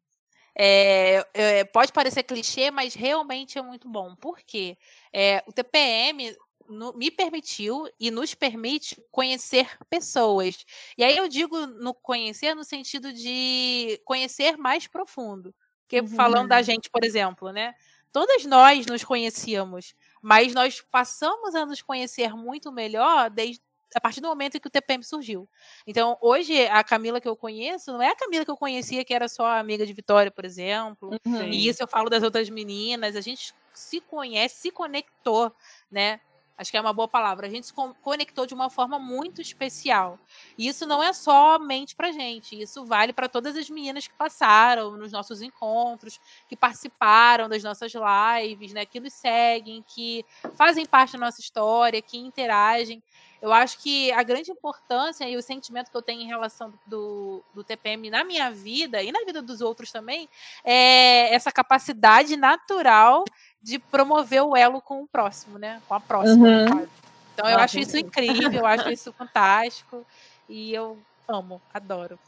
É, 0.57 1.25
é, 1.33 1.63
pode 1.65 1.91
parecer 1.91 2.23
clichê, 2.23 2.71
mas 2.71 2.93
realmente 2.93 3.57
é 3.57 3.61
muito 3.61 3.89
bom. 3.89 4.15
Por 4.15 4.39
quê? 4.39 4.77
É, 5.11 5.43
o 5.45 5.51
TPM 5.51 6.35
no- 6.67 6.93
me 6.93 7.09
permitiu 7.11 7.87
e 7.99 8.09
nos 8.11 8.33
permite 8.33 8.97
conhecer 9.11 9.69
pessoas. 9.89 10.65
E 10.97 11.03
aí 11.03 11.15
eu 11.17 11.27
digo 11.27 11.65
no 11.67 11.93
conhecer 11.93 12.53
no 12.55 12.63
sentido 12.63 13.11
de 13.13 13.99
conhecer 14.05 14.57
mais 14.57 14.87
profundo. 14.87 15.53
Porque 15.83 15.99
Uhum. 16.01 16.07
falando 16.07 16.49
da 16.49 16.61
gente, 16.61 16.89
por 16.89 17.03
exemplo, 17.03 17.51
né? 17.51 17.73
Todas 18.11 18.45
nós 18.45 18.85
nos 18.85 19.03
conhecíamos, 19.03 19.93
mas 20.21 20.53
nós 20.53 20.81
passamos 20.89 21.53
a 21.53 21.65
nos 21.65 21.81
conhecer 21.81 22.33
muito 22.33 22.71
melhor 22.71 23.29
desde 23.29 23.61
a 23.95 24.01
partir 24.01 24.19
do 24.19 24.27
momento 24.27 24.55
em 24.57 24.59
que 24.59 24.67
o 24.67 24.71
TPM 24.71 25.01
surgiu. 25.05 25.47
Então, 25.87 26.17
hoje, 26.19 26.65
a 26.67 26.83
Camila 26.83 27.21
que 27.21 27.27
eu 27.29 27.35
conheço 27.35 27.93
não 27.93 28.01
é 28.01 28.09
a 28.09 28.15
Camila 28.15 28.43
que 28.43 28.51
eu 28.51 28.57
conhecia, 28.57 29.05
que 29.05 29.13
era 29.13 29.29
só 29.29 29.45
amiga 29.45 29.85
de 29.85 29.93
Vitória, 29.93 30.29
por 30.29 30.43
exemplo. 30.43 31.11
Sim. 31.23 31.45
E 31.51 31.67
isso 31.69 31.81
eu 31.81 31.87
falo 31.87 32.09
das 32.09 32.21
outras 32.21 32.49
meninas. 32.49 33.15
A 33.15 33.21
gente 33.21 33.53
se 33.73 34.01
conhece, 34.01 34.57
se 34.63 34.71
conectou, 34.71 35.49
né? 35.89 36.19
Acho 36.57 36.71
que 36.71 36.77
é 36.77 36.81
uma 36.81 36.93
boa 36.93 37.07
palavra. 37.07 37.47
A 37.47 37.49
gente 37.49 37.67
se 37.67 37.73
con- 37.73 37.93
conectou 38.01 38.45
de 38.45 38.53
uma 38.53 38.69
forma 38.69 38.97
muito 38.97 39.41
especial. 39.41 40.17
E 40.57 40.67
isso 40.69 40.85
não 40.85 41.03
é 41.03 41.11
somente 41.11 41.93
pra 41.95 42.11
gente. 42.13 42.59
Isso 42.59 42.85
vale 42.85 43.11
para 43.11 43.27
todas 43.27 43.57
as 43.57 43.69
meninas 43.69 44.07
que 44.07 44.13
passaram 44.13 44.95
nos 44.95 45.11
nossos 45.11 45.41
encontros, 45.41 46.17
que 46.47 46.55
participaram 46.55 47.49
das 47.49 47.61
nossas 47.61 47.91
lives, 47.93 48.71
né? 48.71 48.85
Que 48.85 49.01
nos 49.01 49.13
seguem, 49.13 49.83
que 49.85 50.23
fazem 50.55 50.85
parte 50.85 51.13
da 51.13 51.19
nossa 51.19 51.41
história, 51.41 52.01
que 52.01 52.17
interagem. 52.17 53.03
Eu 53.41 53.51
acho 53.51 53.77
que 53.79 54.11
a 54.13 54.23
grande 54.23 54.49
importância 54.49 55.27
e 55.29 55.35
o 55.35 55.41
sentimento 55.41 55.91
que 55.91 55.97
eu 55.97 56.01
tenho 56.01 56.21
em 56.21 56.25
relação 56.25 56.73
do, 56.87 57.43
do 57.53 57.63
TPM 57.63 58.09
na 58.09 58.23
minha 58.23 58.49
vida 58.49 59.03
e 59.03 59.11
na 59.11 59.19
vida 59.25 59.41
dos 59.41 59.61
outros 59.61 59.91
também 59.91 60.27
é 60.63 61.31
essa 61.33 61.51
capacidade 61.51 62.35
natural 62.37 63.23
de 63.65 63.79
promover 63.79 64.43
o 64.43 64.55
elo 64.55 64.79
com 64.79 65.01
o 65.01 65.07
próximo, 65.07 65.57
né? 65.57 65.81
Com 65.87 65.95
a 65.95 65.99
próxima. 65.99 66.47
Uhum. 66.47 66.87
Então 67.33 67.49
eu 67.49 67.57
Ah, 67.57 67.63
acho 67.63 67.79
isso 67.79 67.97
incrível, 67.97 68.59
eu 68.59 68.65
acho 68.67 68.91
isso 68.91 69.11
fantástico 69.11 70.05
e 70.47 70.71
eu 70.71 70.99
amo, 71.27 71.59
adoro. 71.73 72.19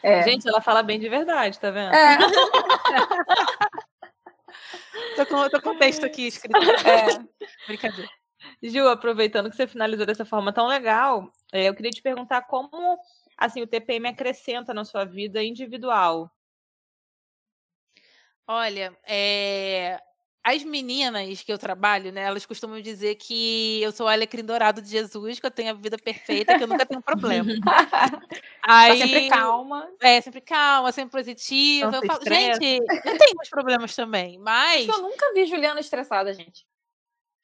É. 0.00 0.22
Gente, 0.22 0.48
ela 0.48 0.60
fala 0.60 0.80
bem 0.80 1.00
de 1.00 1.08
verdade, 1.08 1.58
tá 1.58 1.72
vendo? 1.72 1.92
É, 1.92 2.16
Tô 5.16 5.26
com, 5.26 5.48
tô 5.50 5.60
com 5.60 5.70
o 5.70 5.78
texto 5.78 6.06
aqui 6.06 6.28
escrito. 6.28 6.56
é. 6.56 7.18
Brincadeira. 7.66 8.08
Ju, 8.62 8.88
aproveitando 8.88 9.50
que 9.50 9.56
você 9.56 9.66
finalizou 9.66 10.06
dessa 10.06 10.24
forma 10.24 10.52
tão 10.52 10.68
legal, 10.68 11.32
é, 11.52 11.68
eu 11.68 11.74
queria 11.74 11.90
te 11.90 12.00
perguntar 12.00 12.42
como 12.42 12.96
assim 13.36 13.60
o 13.60 13.66
TPM 13.66 14.06
acrescenta 14.08 14.72
na 14.72 14.84
sua 14.84 15.04
vida 15.04 15.42
individual. 15.42 16.30
Olha, 18.46 18.96
é, 19.04 20.00
as 20.42 20.64
meninas 20.64 21.42
que 21.42 21.52
eu 21.52 21.58
trabalho, 21.58 22.10
né, 22.10 22.22
elas 22.22 22.46
costumam 22.46 22.80
dizer 22.80 23.16
que 23.16 23.82
eu 23.82 23.92
sou 23.92 24.06
o 24.06 24.08
alecrim 24.08 24.44
dourado 24.44 24.80
de 24.80 24.88
Jesus, 24.88 25.38
que 25.38 25.46
eu 25.46 25.50
tenho 25.50 25.70
a 25.70 25.74
vida 25.74 25.98
perfeita, 25.98 26.56
que 26.56 26.64
eu 26.64 26.68
nunca 26.68 26.86
tenho 26.86 27.02
problema. 27.02 27.50
Aí, 28.62 28.98
tá 28.98 29.06
sempre 29.06 29.28
calma. 29.28 29.90
É, 30.00 30.20
sempre 30.20 30.40
calma, 30.40 30.92
sempre 30.92 31.12
positiva. 31.12 31.94
eu 31.94 32.06
falo, 32.06 32.20
gente, 32.24 32.78
eu 32.78 33.18
tenho 33.18 33.36
meus 33.36 33.48
problemas 33.50 33.94
também, 33.94 34.38
mas. 34.38 34.88
Eu 34.88 35.02
nunca 35.02 35.32
vi 35.34 35.44
Juliana 35.46 35.80
estressada, 35.80 36.32
gente. 36.32 36.66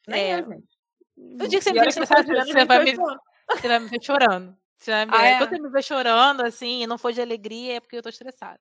Nem 0.06 0.32
é. 0.32 0.40
eu, 0.40 0.48
gente. 0.48 0.76
O 1.16 1.48
dia 1.48 1.58
que 1.58 1.64
você 1.64 1.72
me 1.72 1.80
vê 1.80 1.88
estressada, 1.88 2.22
você 2.22 2.64
vai 2.64 2.84
me, 2.84 2.94
você 2.94 3.68
vai 3.68 3.78
me 3.78 3.88
ver 3.88 4.02
chorando. 4.02 4.56
Você 4.78 4.90
vai 4.90 5.06
me. 5.06 5.12
Ah, 5.14 5.24
é? 5.24 5.38
Quando 5.38 5.50
você 5.50 5.60
me 5.60 5.70
ver 5.70 5.84
chorando, 5.84 6.40
assim, 6.42 6.82
e 6.82 6.86
não 6.86 6.98
for 6.98 7.12
de 7.12 7.20
alegria, 7.20 7.76
é 7.76 7.80
porque 7.80 7.96
eu 7.96 8.02
tô 8.02 8.08
estressada. 8.08 8.60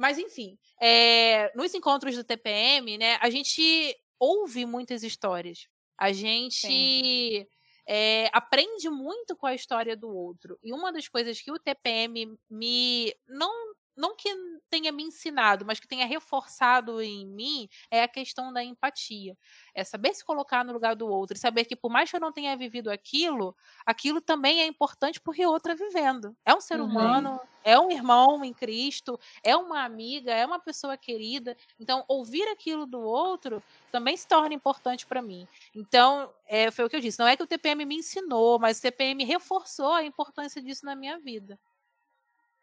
Mas, 0.00 0.16
enfim, 0.16 0.58
é, 0.80 1.54
nos 1.54 1.74
encontros 1.74 2.16
do 2.16 2.24
TPM, 2.24 2.96
né, 2.96 3.18
a 3.20 3.28
gente 3.28 3.94
ouve 4.18 4.64
muitas 4.64 5.02
histórias. 5.02 5.68
A 5.98 6.10
gente 6.10 7.46
é, 7.86 8.30
aprende 8.32 8.88
muito 8.88 9.36
com 9.36 9.46
a 9.46 9.54
história 9.54 9.94
do 9.94 10.08
outro. 10.08 10.58
E 10.62 10.72
uma 10.72 10.90
das 10.90 11.06
coisas 11.06 11.38
que 11.38 11.52
o 11.52 11.58
TPM 11.58 12.34
me. 12.48 13.14
não 13.28 13.52
não 14.00 14.16
que 14.16 14.28
tenha 14.70 14.90
me 14.90 15.02
ensinado, 15.02 15.66
mas 15.66 15.78
que 15.78 15.86
tenha 15.86 16.06
reforçado 16.06 17.02
em 17.02 17.26
mim, 17.26 17.68
é 17.90 18.02
a 18.02 18.08
questão 18.08 18.52
da 18.52 18.64
empatia. 18.64 19.36
É 19.74 19.84
saber 19.84 20.14
se 20.14 20.24
colocar 20.24 20.64
no 20.64 20.72
lugar 20.72 20.96
do 20.96 21.06
outro 21.06 21.36
e 21.36 21.40
saber 21.40 21.66
que, 21.66 21.76
por 21.76 21.90
mais 21.90 22.10
que 22.10 22.16
eu 22.16 22.20
não 22.20 22.32
tenha 22.32 22.56
vivido 22.56 22.90
aquilo, 22.90 23.54
aquilo 23.84 24.20
também 24.20 24.60
é 24.60 24.66
importante 24.66 25.20
porque 25.20 25.44
o 25.44 25.50
outro 25.50 25.72
é 25.72 25.74
vivendo. 25.74 26.34
É 26.44 26.54
um 26.54 26.60
ser 26.60 26.80
uhum. 26.80 26.86
humano, 26.86 27.40
é 27.62 27.78
um 27.78 27.90
irmão 27.90 28.42
em 28.42 28.54
Cristo, 28.54 29.20
é 29.42 29.54
uma 29.54 29.84
amiga, 29.84 30.32
é 30.32 30.46
uma 30.46 30.58
pessoa 30.58 30.96
querida. 30.96 31.56
Então, 31.78 32.04
ouvir 32.08 32.48
aquilo 32.48 32.86
do 32.86 33.00
outro 33.00 33.62
também 33.92 34.16
se 34.16 34.26
torna 34.26 34.54
importante 34.54 35.06
para 35.06 35.20
mim. 35.20 35.46
Então, 35.74 36.32
é, 36.46 36.70
foi 36.70 36.86
o 36.86 36.88
que 36.88 36.96
eu 36.96 37.00
disse. 37.00 37.18
Não 37.18 37.26
é 37.26 37.36
que 37.36 37.42
o 37.42 37.46
TPM 37.46 37.84
me 37.84 37.96
ensinou, 37.96 38.58
mas 38.58 38.78
o 38.78 38.82
TPM 38.82 39.24
reforçou 39.24 39.92
a 39.92 40.04
importância 40.04 40.62
disso 40.62 40.86
na 40.86 40.96
minha 40.96 41.18
vida. 41.18 41.58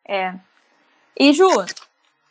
É, 0.07 0.39
e, 1.19 1.33
Ju, 1.33 1.49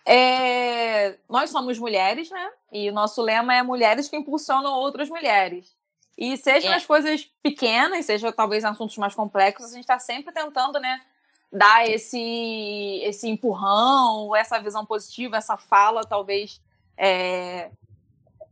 é, 0.04 1.18
nós 1.28 1.50
somos 1.50 1.78
mulheres, 1.78 2.30
né? 2.30 2.50
E 2.72 2.88
o 2.88 2.92
nosso 2.92 3.20
lema 3.20 3.54
é 3.54 3.62
mulheres 3.62 4.08
que 4.08 4.16
impulsionam 4.16 4.72
outras 4.72 5.08
mulheres. 5.08 5.74
E 6.16 6.36
seja 6.36 6.68
é. 6.68 6.70
nas 6.70 6.86
coisas 6.86 7.28
pequenas, 7.42 8.06
seja 8.06 8.32
talvez 8.32 8.64
em 8.64 8.68
assuntos 8.68 8.96
mais 8.96 9.14
complexos, 9.14 9.66
a 9.66 9.74
gente 9.74 9.82
está 9.82 9.98
sempre 9.98 10.32
tentando, 10.32 10.78
né? 10.78 11.00
Dar 11.52 11.88
esse, 11.88 13.00
esse 13.02 13.28
empurrão, 13.28 14.34
essa 14.34 14.58
visão 14.60 14.86
positiva, 14.86 15.36
essa 15.36 15.56
fala, 15.56 16.02
talvez. 16.02 16.60
É, 16.96 17.70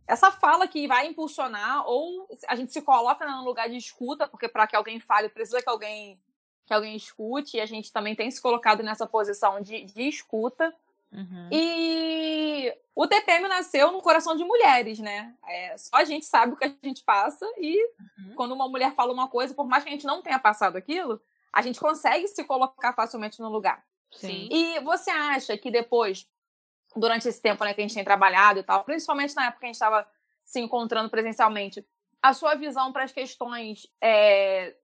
essa 0.06 0.30
fala 0.30 0.66
que 0.68 0.86
vai 0.86 1.06
impulsionar, 1.06 1.88
ou 1.88 2.28
a 2.48 2.56
gente 2.56 2.72
se 2.72 2.82
coloca 2.82 3.26
no 3.26 3.44
lugar 3.44 3.70
de 3.70 3.76
escuta, 3.76 4.28
porque 4.28 4.48
para 4.48 4.66
que 4.66 4.76
alguém 4.76 5.00
fale, 5.00 5.28
precisa 5.28 5.62
que 5.62 5.68
alguém 5.68 6.18
que 6.66 6.72
alguém 6.72 6.96
escute, 6.96 7.56
e 7.56 7.60
a 7.60 7.66
gente 7.66 7.92
também 7.92 8.14
tem 8.14 8.30
se 8.30 8.40
colocado 8.40 8.82
nessa 8.82 9.06
posição 9.06 9.60
de, 9.60 9.84
de 9.84 10.02
escuta. 10.08 10.74
Uhum. 11.12 11.48
E 11.52 12.74
o 12.94 13.06
TPM 13.06 13.46
nasceu 13.48 13.92
no 13.92 14.00
coração 14.00 14.34
de 14.34 14.44
mulheres, 14.44 14.98
né? 14.98 15.34
É, 15.46 15.76
só 15.76 15.96
a 15.96 16.04
gente 16.04 16.26
sabe 16.26 16.54
o 16.54 16.56
que 16.56 16.64
a 16.64 16.74
gente 16.82 17.04
passa, 17.04 17.46
e 17.58 17.76
uhum. 18.18 18.34
quando 18.34 18.52
uma 18.52 18.68
mulher 18.68 18.94
fala 18.94 19.12
uma 19.12 19.28
coisa, 19.28 19.54
por 19.54 19.66
mais 19.66 19.84
que 19.84 19.90
a 19.90 19.92
gente 19.92 20.06
não 20.06 20.22
tenha 20.22 20.38
passado 20.38 20.76
aquilo, 20.76 21.20
a 21.52 21.62
gente 21.62 21.78
consegue 21.78 22.26
se 22.26 22.42
colocar 22.44 22.92
facilmente 22.92 23.40
no 23.40 23.48
lugar. 23.48 23.84
Sim. 24.10 24.48
E 24.50 24.80
você 24.80 25.10
acha 25.10 25.56
que 25.56 25.70
depois, 25.70 26.26
durante 26.96 27.28
esse 27.28 27.40
tempo 27.40 27.64
né, 27.64 27.74
que 27.74 27.80
a 27.80 27.84
gente 27.84 27.94
tem 27.94 28.04
trabalhado 28.04 28.60
e 28.60 28.62
tal, 28.62 28.84
principalmente 28.84 29.34
na 29.34 29.46
época 29.46 29.60
que 29.60 29.66
a 29.66 29.68
gente 29.68 29.76
estava 29.76 30.06
se 30.44 30.60
encontrando 30.60 31.10
presencialmente, 31.10 31.86
a 32.22 32.32
sua 32.32 32.54
visão 32.54 32.92
para 32.92 33.04
as 33.04 33.12
questões 33.12 33.86
é, 34.00 34.74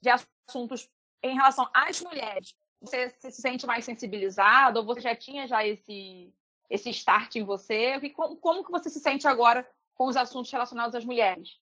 de 0.00 0.10
assuntos 0.10 0.88
em 1.22 1.34
relação 1.34 1.68
às 1.72 2.00
mulheres, 2.00 2.54
você 2.80 3.10
se 3.18 3.32
sente 3.32 3.66
mais 3.66 3.84
sensibilizado 3.84 4.80
ou 4.80 4.84
você 4.84 5.00
já 5.00 5.16
tinha 5.16 5.46
já 5.46 5.66
esse 5.66 6.32
esse 6.68 6.90
start 6.90 7.36
em 7.36 7.44
você? 7.44 7.96
E 7.96 8.10
como, 8.10 8.36
como 8.36 8.64
que 8.64 8.70
você 8.70 8.88
se 8.88 9.00
sente 9.00 9.28
agora 9.28 9.68
com 9.94 10.06
os 10.06 10.16
assuntos 10.16 10.50
relacionados 10.50 10.94
às 10.94 11.04
mulheres? 11.04 11.58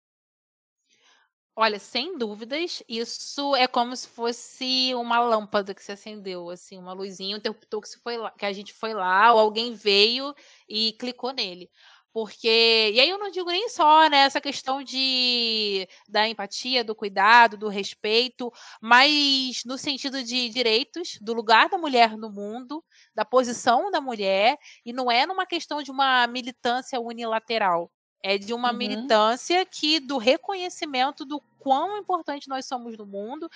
Olha, 1.54 1.78
sem 1.78 2.16
dúvidas, 2.16 2.82
isso 2.88 3.54
é 3.56 3.66
como 3.68 3.94
se 3.94 4.08
fosse 4.08 4.94
uma 4.94 5.20
lâmpada 5.20 5.74
que 5.74 5.84
se 5.84 5.92
acendeu, 5.92 6.48
assim, 6.48 6.78
uma 6.78 6.94
luzinha, 6.94 7.36
interpretou 7.36 7.82
que, 7.82 7.90
foi 8.02 8.16
lá, 8.16 8.30
que 8.30 8.46
a 8.46 8.52
gente 8.54 8.72
foi 8.72 8.94
lá, 8.94 9.34
ou 9.34 9.38
alguém 9.38 9.74
veio 9.74 10.34
e 10.66 10.94
clicou 10.98 11.30
nele. 11.30 11.70
Porque, 12.12 12.90
e 12.94 13.00
aí 13.00 13.08
eu 13.08 13.18
não 13.18 13.30
digo 13.30 13.48
nem 13.50 13.68
só 13.70 14.06
né, 14.08 14.18
essa 14.18 14.40
questão 14.40 14.82
de 14.82 15.88
da 16.08 16.28
empatia, 16.28 16.84
do 16.84 16.94
cuidado, 16.94 17.56
do 17.56 17.68
respeito, 17.68 18.52
mas 18.82 19.62
no 19.64 19.78
sentido 19.78 20.22
de 20.22 20.50
direitos, 20.50 21.18
do 21.22 21.32
lugar 21.32 21.70
da 21.70 21.78
mulher 21.78 22.16
no 22.18 22.30
mundo, 22.30 22.84
da 23.14 23.24
posição 23.24 23.90
da 23.90 24.00
mulher, 24.00 24.58
e 24.84 24.92
não 24.92 25.10
é 25.10 25.24
numa 25.26 25.46
questão 25.46 25.82
de 25.82 25.90
uma 25.90 26.26
militância 26.26 27.00
unilateral. 27.00 27.90
É 28.22 28.38
de 28.38 28.54
uma 28.54 28.70
uhum. 28.70 28.76
militância 28.76 29.64
que 29.66 29.98
do 29.98 30.16
reconhecimento 30.16 31.24
do 31.24 31.42
quão 31.62 31.96
importante 31.96 32.48
nós 32.48 32.66
somos 32.66 32.98
no 32.98 33.06
mundo, 33.06 33.48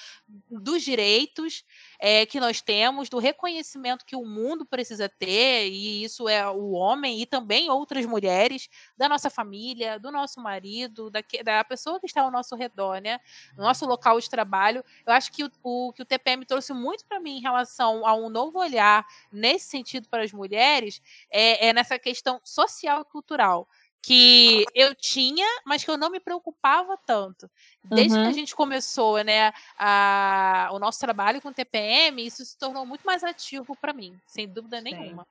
dos 0.48 0.82
direitos 0.84 1.64
é, 1.98 2.24
que 2.24 2.38
nós 2.38 2.60
temos, 2.60 3.08
do 3.08 3.18
reconhecimento 3.18 4.04
que 4.04 4.14
o 4.14 4.24
mundo 4.24 4.64
precisa 4.64 5.08
ter, 5.08 5.68
e 5.68 6.04
isso 6.04 6.28
é 6.28 6.48
o 6.48 6.70
homem 6.70 7.20
e 7.20 7.26
também 7.26 7.68
outras 7.68 8.06
mulheres, 8.06 8.70
da 8.96 9.08
nossa 9.08 9.28
família, 9.28 9.98
do 9.98 10.12
nosso 10.12 10.40
marido, 10.40 11.10
da, 11.10 11.20
da 11.44 11.64
pessoa 11.64 11.98
que 11.98 12.06
está 12.06 12.22
ao 12.22 12.30
nosso 12.30 12.54
redor, 12.54 13.00
né? 13.00 13.18
No 13.56 13.64
nosso 13.64 13.84
local 13.84 14.20
de 14.20 14.30
trabalho. 14.30 14.84
Eu 15.04 15.12
acho 15.12 15.32
que 15.32 15.42
o, 15.42 15.50
o 15.64 15.92
que 15.92 16.02
o 16.02 16.06
TPM 16.06 16.44
trouxe 16.44 16.72
muito 16.72 17.04
para 17.04 17.18
mim 17.18 17.38
em 17.38 17.42
relação 17.42 18.06
a 18.06 18.14
um 18.14 18.28
novo 18.28 18.60
olhar 18.60 19.04
nesse 19.32 19.66
sentido 19.66 20.08
para 20.08 20.22
as 20.22 20.32
mulheres 20.32 21.02
é, 21.28 21.68
é 21.68 21.72
nessa 21.72 21.98
questão 21.98 22.40
social 22.44 23.00
e 23.00 23.04
cultural 23.04 23.68
que 24.02 24.64
eu 24.74 24.94
tinha, 24.94 25.46
mas 25.64 25.82
que 25.82 25.90
eu 25.90 25.96
não 25.96 26.10
me 26.10 26.20
preocupava 26.20 26.96
tanto. 27.04 27.50
Desde 27.82 28.16
uhum. 28.16 28.22
que 28.22 28.28
a 28.28 28.32
gente 28.32 28.54
começou, 28.54 29.22
né, 29.24 29.52
a, 29.78 30.68
o 30.72 30.78
nosso 30.78 31.00
trabalho 31.00 31.42
com 31.42 31.52
TPM, 31.52 32.24
isso 32.24 32.44
se 32.44 32.56
tornou 32.56 32.86
muito 32.86 33.04
mais 33.04 33.24
ativo 33.24 33.76
para 33.76 33.92
mim, 33.92 34.16
sem 34.26 34.48
dúvida 34.48 34.80
nenhuma. 34.80 35.26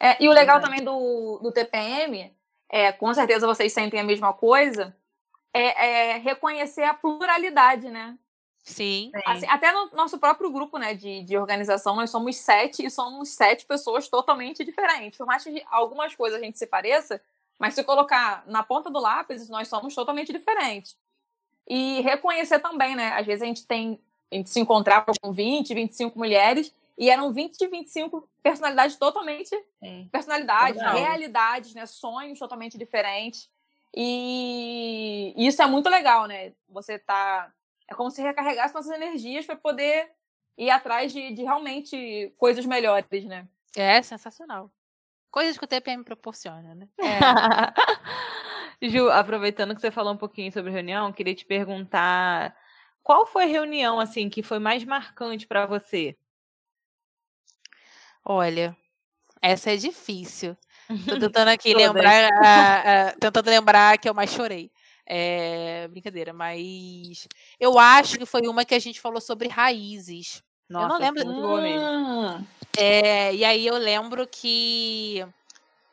É, 0.00 0.22
e 0.22 0.28
o 0.28 0.32
legal 0.32 0.60
também 0.60 0.82
do, 0.82 1.38
do 1.42 1.52
TPM, 1.52 2.32
é, 2.68 2.92
com 2.92 3.12
certeza 3.14 3.46
vocês 3.46 3.72
sentem 3.72 4.00
a 4.00 4.04
mesma 4.04 4.32
coisa, 4.32 4.96
é, 5.52 6.12
é 6.12 6.18
reconhecer 6.18 6.84
a 6.84 6.94
pluralidade, 6.94 7.88
né? 7.88 8.16
Sim. 8.68 9.10
Assim, 9.24 9.46
até 9.48 9.72
no 9.72 9.90
nosso 9.92 10.18
próprio 10.18 10.50
grupo 10.50 10.76
né, 10.76 10.94
de, 10.94 11.22
de 11.22 11.38
organização, 11.38 11.96
nós 11.96 12.10
somos 12.10 12.36
sete 12.36 12.84
e 12.84 12.90
somos 12.90 13.30
sete 13.30 13.64
pessoas 13.64 14.08
totalmente 14.08 14.62
diferentes. 14.62 15.16
Por 15.16 15.26
mais 15.26 15.42
que 15.42 15.64
algumas 15.70 16.14
coisas 16.14 16.38
a 16.38 16.44
gente 16.44 16.58
se 16.58 16.66
pareça, 16.66 17.20
mas 17.58 17.74
se 17.74 17.82
colocar 17.82 18.44
na 18.46 18.62
ponta 18.62 18.90
do 18.90 19.00
lápis, 19.00 19.48
nós 19.48 19.68
somos 19.68 19.94
totalmente 19.94 20.32
diferentes. 20.32 20.96
E 21.68 22.00
reconhecer 22.00 22.60
também, 22.60 22.94
né? 22.94 23.12
Às 23.12 23.26
vezes 23.26 23.42
a 23.42 23.46
gente 23.46 23.66
tem, 23.66 24.00
a 24.32 24.36
gente 24.36 24.48
se 24.48 24.60
encontrava 24.60 25.12
com 25.20 25.32
20, 25.32 25.74
25 25.74 26.18
mulheres, 26.18 26.74
e 26.96 27.10
eram 27.10 27.32
20 27.32 27.56
de 27.56 27.66
25 27.68 28.28
personalidades 28.42 28.96
totalmente. 28.96 29.50
Sim. 29.78 30.08
Personalidades, 30.10 30.80
Legal. 30.80 30.96
realidades, 30.96 31.74
né? 31.74 31.86
Sonhos 31.86 32.38
totalmente 32.38 32.76
diferentes. 32.76 33.48
E 33.94 35.32
isso 35.36 35.62
é 35.62 35.66
muito 35.66 35.88
legal, 35.88 36.26
né? 36.26 36.52
Você 36.68 36.98
tá. 36.98 37.52
É 37.88 37.94
como 37.94 38.10
se 38.10 38.20
recarregasse 38.20 38.74
nossas 38.74 38.90
energias 38.90 39.46
para 39.46 39.56
poder 39.56 40.10
ir 40.58 40.70
atrás 40.70 41.12
de, 41.12 41.32
de 41.32 41.42
realmente 41.42 42.34
coisas 42.36 42.66
melhores, 42.66 43.24
né? 43.24 43.46
É 43.76 44.02
sensacional. 44.02 44.70
Coisas 45.30 45.58
que 45.58 45.64
o 45.64 45.68
TPM 45.68 46.04
proporciona, 46.04 46.74
né? 46.74 46.88
É. 46.98 47.18
Ju, 48.88 49.10
aproveitando 49.10 49.74
que 49.74 49.80
você 49.80 49.90
falou 49.90 50.14
um 50.14 50.16
pouquinho 50.16 50.52
sobre 50.52 50.70
reunião, 50.70 51.12
queria 51.12 51.34
te 51.34 51.44
perguntar 51.44 52.56
qual 53.02 53.26
foi 53.26 53.44
a 53.44 53.46
reunião 53.46 53.98
assim 53.98 54.28
que 54.28 54.42
foi 54.42 54.58
mais 54.58 54.84
marcante 54.84 55.46
para 55.46 55.66
você? 55.66 56.16
Olha, 58.24 58.76
essa 59.40 59.72
é 59.72 59.76
difícil. 59.76 60.56
Tô 61.06 61.18
tentando 61.18 61.48
aqui 61.48 61.74
lembrar, 61.74 62.30
uh, 62.30 63.16
uh, 63.16 63.18
tentando 63.18 63.48
lembrar 63.48 63.98
que 63.98 64.08
eu 64.08 64.14
mais 64.14 64.30
chorei. 64.30 64.70
É, 65.10 65.88
brincadeira, 65.88 66.34
mas 66.34 67.26
eu 67.58 67.78
acho 67.78 68.18
que 68.18 68.26
foi 68.26 68.42
uma 68.46 68.62
que 68.62 68.74
a 68.74 68.78
gente 68.78 69.00
falou 69.00 69.22
sobre 69.22 69.48
raízes. 69.48 70.42
Nossa, 70.68 70.84
eu 70.84 70.88
não 70.88 70.98
lembro. 70.98 71.28
Hum, 71.28 72.44
é, 72.76 73.34
e 73.34 73.44
aí 73.44 73.66
eu 73.66 73.76
lembro 73.76 74.26
que 74.26 75.24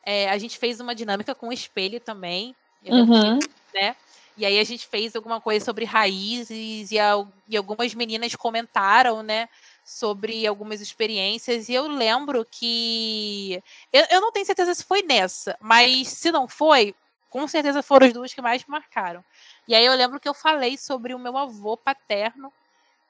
é, 0.04 0.28
a 0.30 0.38
gente 0.38 0.58
fez 0.58 0.80
uma 0.80 0.94
dinâmica 0.94 1.34
com 1.34 1.48
o 1.48 1.52
espelho 1.52 1.98
também. 1.98 2.54
Uhum. 2.84 3.38
né? 3.74 3.96
E 4.36 4.44
aí 4.44 4.58
a 4.58 4.64
gente 4.64 4.86
fez 4.86 5.16
alguma 5.16 5.40
coisa 5.40 5.64
sobre 5.64 5.84
raízes 5.84 6.92
e, 6.92 6.98
a, 6.98 7.14
e 7.48 7.56
algumas 7.56 7.94
meninas 7.94 8.36
comentaram, 8.36 9.22
né? 9.22 9.48
Sobre 9.84 10.46
algumas 10.46 10.80
experiências. 10.80 11.68
E 11.68 11.74
eu 11.74 11.88
lembro 11.88 12.46
que. 12.48 13.62
Eu, 13.92 14.04
eu 14.10 14.20
não 14.20 14.30
tenho 14.30 14.44
certeza 14.44 14.74
se 14.74 14.84
foi 14.84 15.02
nessa, 15.02 15.56
mas 15.60 16.08
se 16.08 16.30
não 16.30 16.46
foi, 16.46 16.94
com 17.30 17.48
certeza 17.48 17.82
foram 17.82 18.06
as 18.06 18.12
duas 18.12 18.34
que 18.34 18.42
mais 18.42 18.62
me 18.64 18.70
marcaram. 18.70 19.24
E 19.66 19.74
aí 19.74 19.84
eu 19.84 19.94
lembro 19.94 20.20
que 20.20 20.28
eu 20.28 20.34
falei 20.34 20.76
sobre 20.76 21.14
o 21.14 21.18
meu 21.18 21.36
avô 21.36 21.76
paterno, 21.76 22.52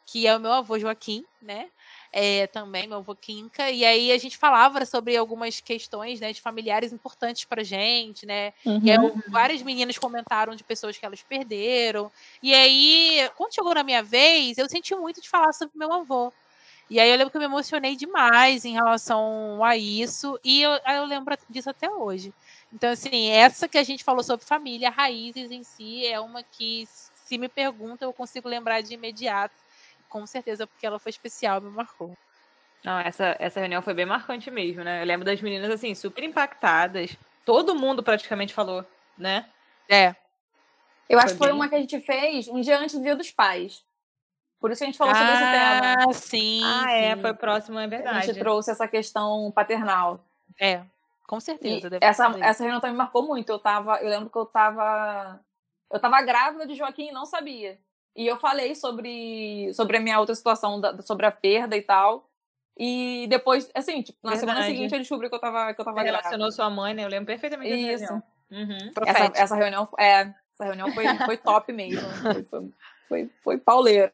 que 0.06 0.26
é 0.26 0.36
o 0.36 0.40
meu 0.40 0.52
avô 0.52 0.78
Joaquim, 0.78 1.24
né? 1.42 1.68
É, 2.12 2.46
também, 2.46 2.86
meu 2.86 2.98
avô 2.98 3.14
Quinca, 3.14 3.70
e 3.70 3.84
aí 3.84 4.10
a 4.10 4.16
gente 4.16 4.38
falava 4.38 4.86
sobre 4.86 5.16
algumas 5.16 5.60
questões, 5.60 6.18
né, 6.18 6.32
de 6.32 6.40
familiares 6.40 6.90
importantes 6.90 7.44
pra 7.44 7.62
gente, 7.62 8.24
né, 8.24 8.54
uhum. 8.64 8.80
e 8.82 8.90
aí 8.90 8.98
várias 9.28 9.60
meninas 9.60 9.98
comentaram 9.98 10.54
de 10.54 10.64
pessoas 10.64 10.96
que 10.96 11.04
elas 11.04 11.22
perderam, 11.22 12.10
e 12.42 12.54
aí, 12.54 13.28
quando 13.36 13.54
chegou 13.54 13.74
na 13.74 13.82
minha 13.82 14.02
vez, 14.02 14.56
eu 14.56 14.66
senti 14.66 14.94
muito 14.94 15.20
de 15.20 15.28
falar 15.28 15.52
sobre 15.52 15.76
meu 15.76 15.92
avô, 15.92 16.32
e 16.88 16.98
aí 16.98 17.10
eu 17.10 17.18
lembro 17.18 17.30
que 17.30 17.36
eu 17.36 17.40
me 17.40 17.46
emocionei 17.46 17.96
demais 17.96 18.64
em 18.64 18.72
relação 18.72 19.62
a 19.62 19.76
isso, 19.76 20.40
e 20.42 20.62
eu, 20.62 20.70
eu 20.70 21.04
lembro 21.04 21.36
disso 21.50 21.68
até 21.68 21.90
hoje. 21.90 22.32
Então, 22.72 22.90
assim, 22.90 23.28
essa 23.28 23.68
que 23.68 23.76
a 23.76 23.82
gente 23.82 24.02
falou 24.02 24.22
sobre 24.22 24.46
família, 24.46 24.88
raízes 24.88 25.50
em 25.50 25.62
si, 25.62 26.06
é 26.06 26.18
uma 26.18 26.42
que, 26.42 26.88
se 26.88 27.36
me 27.36 27.48
pergunta, 27.48 28.04
eu 28.04 28.12
consigo 28.12 28.48
lembrar 28.48 28.80
de 28.80 28.94
imediato, 28.94 29.65
com 30.08 30.26
certeza, 30.26 30.66
porque 30.66 30.86
ela 30.86 30.98
foi 30.98 31.10
especial, 31.10 31.60
me 31.60 31.70
marcou. 31.70 32.16
Não, 32.84 32.98
essa, 32.98 33.36
essa 33.38 33.60
reunião 33.60 33.82
foi 33.82 33.94
bem 33.94 34.06
marcante 34.06 34.50
mesmo, 34.50 34.84
né? 34.84 35.02
Eu 35.02 35.06
lembro 35.06 35.24
das 35.24 35.40
meninas, 35.40 35.70
assim, 35.70 35.94
super 35.94 36.22
impactadas. 36.22 37.16
Todo 37.44 37.74
mundo 37.74 38.02
praticamente 38.02 38.54
falou, 38.54 38.84
né? 39.18 39.46
É. 39.88 40.14
Eu 41.08 41.18
acho 41.18 41.32
que 41.32 41.38
foi 41.38 41.48
bem... 41.48 41.56
uma 41.56 41.68
que 41.68 41.74
a 41.74 41.80
gente 41.80 42.00
fez 42.00 42.48
um 42.48 42.60
dia 42.60 42.78
antes 42.78 42.94
do 42.94 43.02
Dia 43.02 43.16
dos 43.16 43.30
Pais. 43.30 43.84
Por 44.60 44.70
isso 44.70 44.78
que 44.78 44.84
a 44.84 44.86
gente 44.86 44.98
falou 44.98 45.14
ah, 45.14 45.16
sobre 45.16 45.32
esse 45.32 45.42
tema. 45.42 45.94
Ah, 45.98 46.12
sim. 46.12 46.60
Ah, 46.64 46.92
é, 46.92 47.02
sim. 47.02 47.06
é, 47.06 47.16
foi 47.16 47.34
próximo, 47.34 47.78
é 47.78 47.86
verdade. 47.86 48.18
A 48.18 48.20
gente 48.20 48.38
trouxe 48.38 48.70
essa 48.70 48.88
questão 48.88 49.50
paternal. 49.52 50.24
É, 50.60 50.82
com 51.26 51.40
certeza. 51.40 51.88
essa, 52.00 52.26
essa 52.40 52.62
reunião 52.62 52.80
também 52.80 52.96
marcou 52.96 53.26
muito. 53.26 53.50
Eu 53.50 53.58
tava, 53.58 53.96
eu 53.96 54.08
lembro 54.08 54.30
que 54.30 54.38
eu 54.38 54.46
tava. 54.46 55.40
Eu 55.90 56.00
tava 56.00 56.22
grávida 56.22 56.66
de 56.66 56.74
Joaquim 56.74 57.08
e 57.08 57.12
não 57.12 57.26
sabia. 57.26 57.78
E 58.16 58.26
eu 58.26 58.38
falei 58.38 58.74
sobre, 58.74 59.70
sobre 59.74 59.98
a 59.98 60.00
minha 60.00 60.18
outra 60.18 60.34
situação, 60.34 60.80
da, 60.80 61.02
sobre 61.02 61.26
a 61.26 61.30
perda 61.30 61.76
e 61.76 61.82
tal. 61.82 62.30
E 62.78 63.26
depois, 63.28 63.70
assim, 63.74 64.00
tipo, 64.02 64.18
na 64.22 64.30
Verdade. 64.30 64.52
semana 64.52 64.66
seguinte 64.66 64.94
ele 64.94 65.02
descobriu 65.02 65.28
que 65.28 65.36
eu 65.36 65.40
tava, 65.40 65.74
que 65.74 65.80
eu 65.80 65.84
tava 65.84 66.02
grávida. 66.02 66.18
Relacionou 66.18 66.50
sua 66.50 66.70
mãe, 66.70 66.94
né? 66.94 67.04
Eu 67.04 67.08
lembro 67.08 67.26
perfeitamente 67.26 67.70
dessa 67.70 68.04
Isso. 68.04 68.04
reunião. 68.04 68.22
Uhum. 68.50 68.90
Essa, 69.06 69.32
essa, 69.34 69.56
reunião, 69.56 69.88
é, 69.98 70.32
essa 70.54 70.64
reunião 70.64 70.90
foi, 70.92 71.04
foi 71.26 71.36
top 71.36 71.70
mesmo. 71.74 72.08
Foi, 72.08 72.44
foi, 72.44 72.72
foi, 73.08 73.30
foi 73.42 73.58
pauleira. 73.58 74.10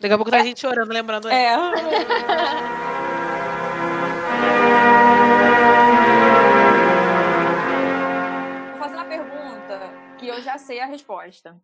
Daqui 0.00 0.14
a 0.14 0.16
pouco 0.16 0.32
tá 0.32 0.38
a 0.38 0.44
gente 0.44 0.60
chorando, 0.60 0.92
lembrando. 0.92 1.28
É. 1.28 1.56
Vou 8.70 8.78
fazer 8.78 8.94
uma 8.96 9.04
pergunta 9.04 9.78
que 10.18 10.26
eu 10.26 10.42
já 10.42 10.58
sei 10.58 10.80
a 10.80 10.86
resposta. 10.86 11.56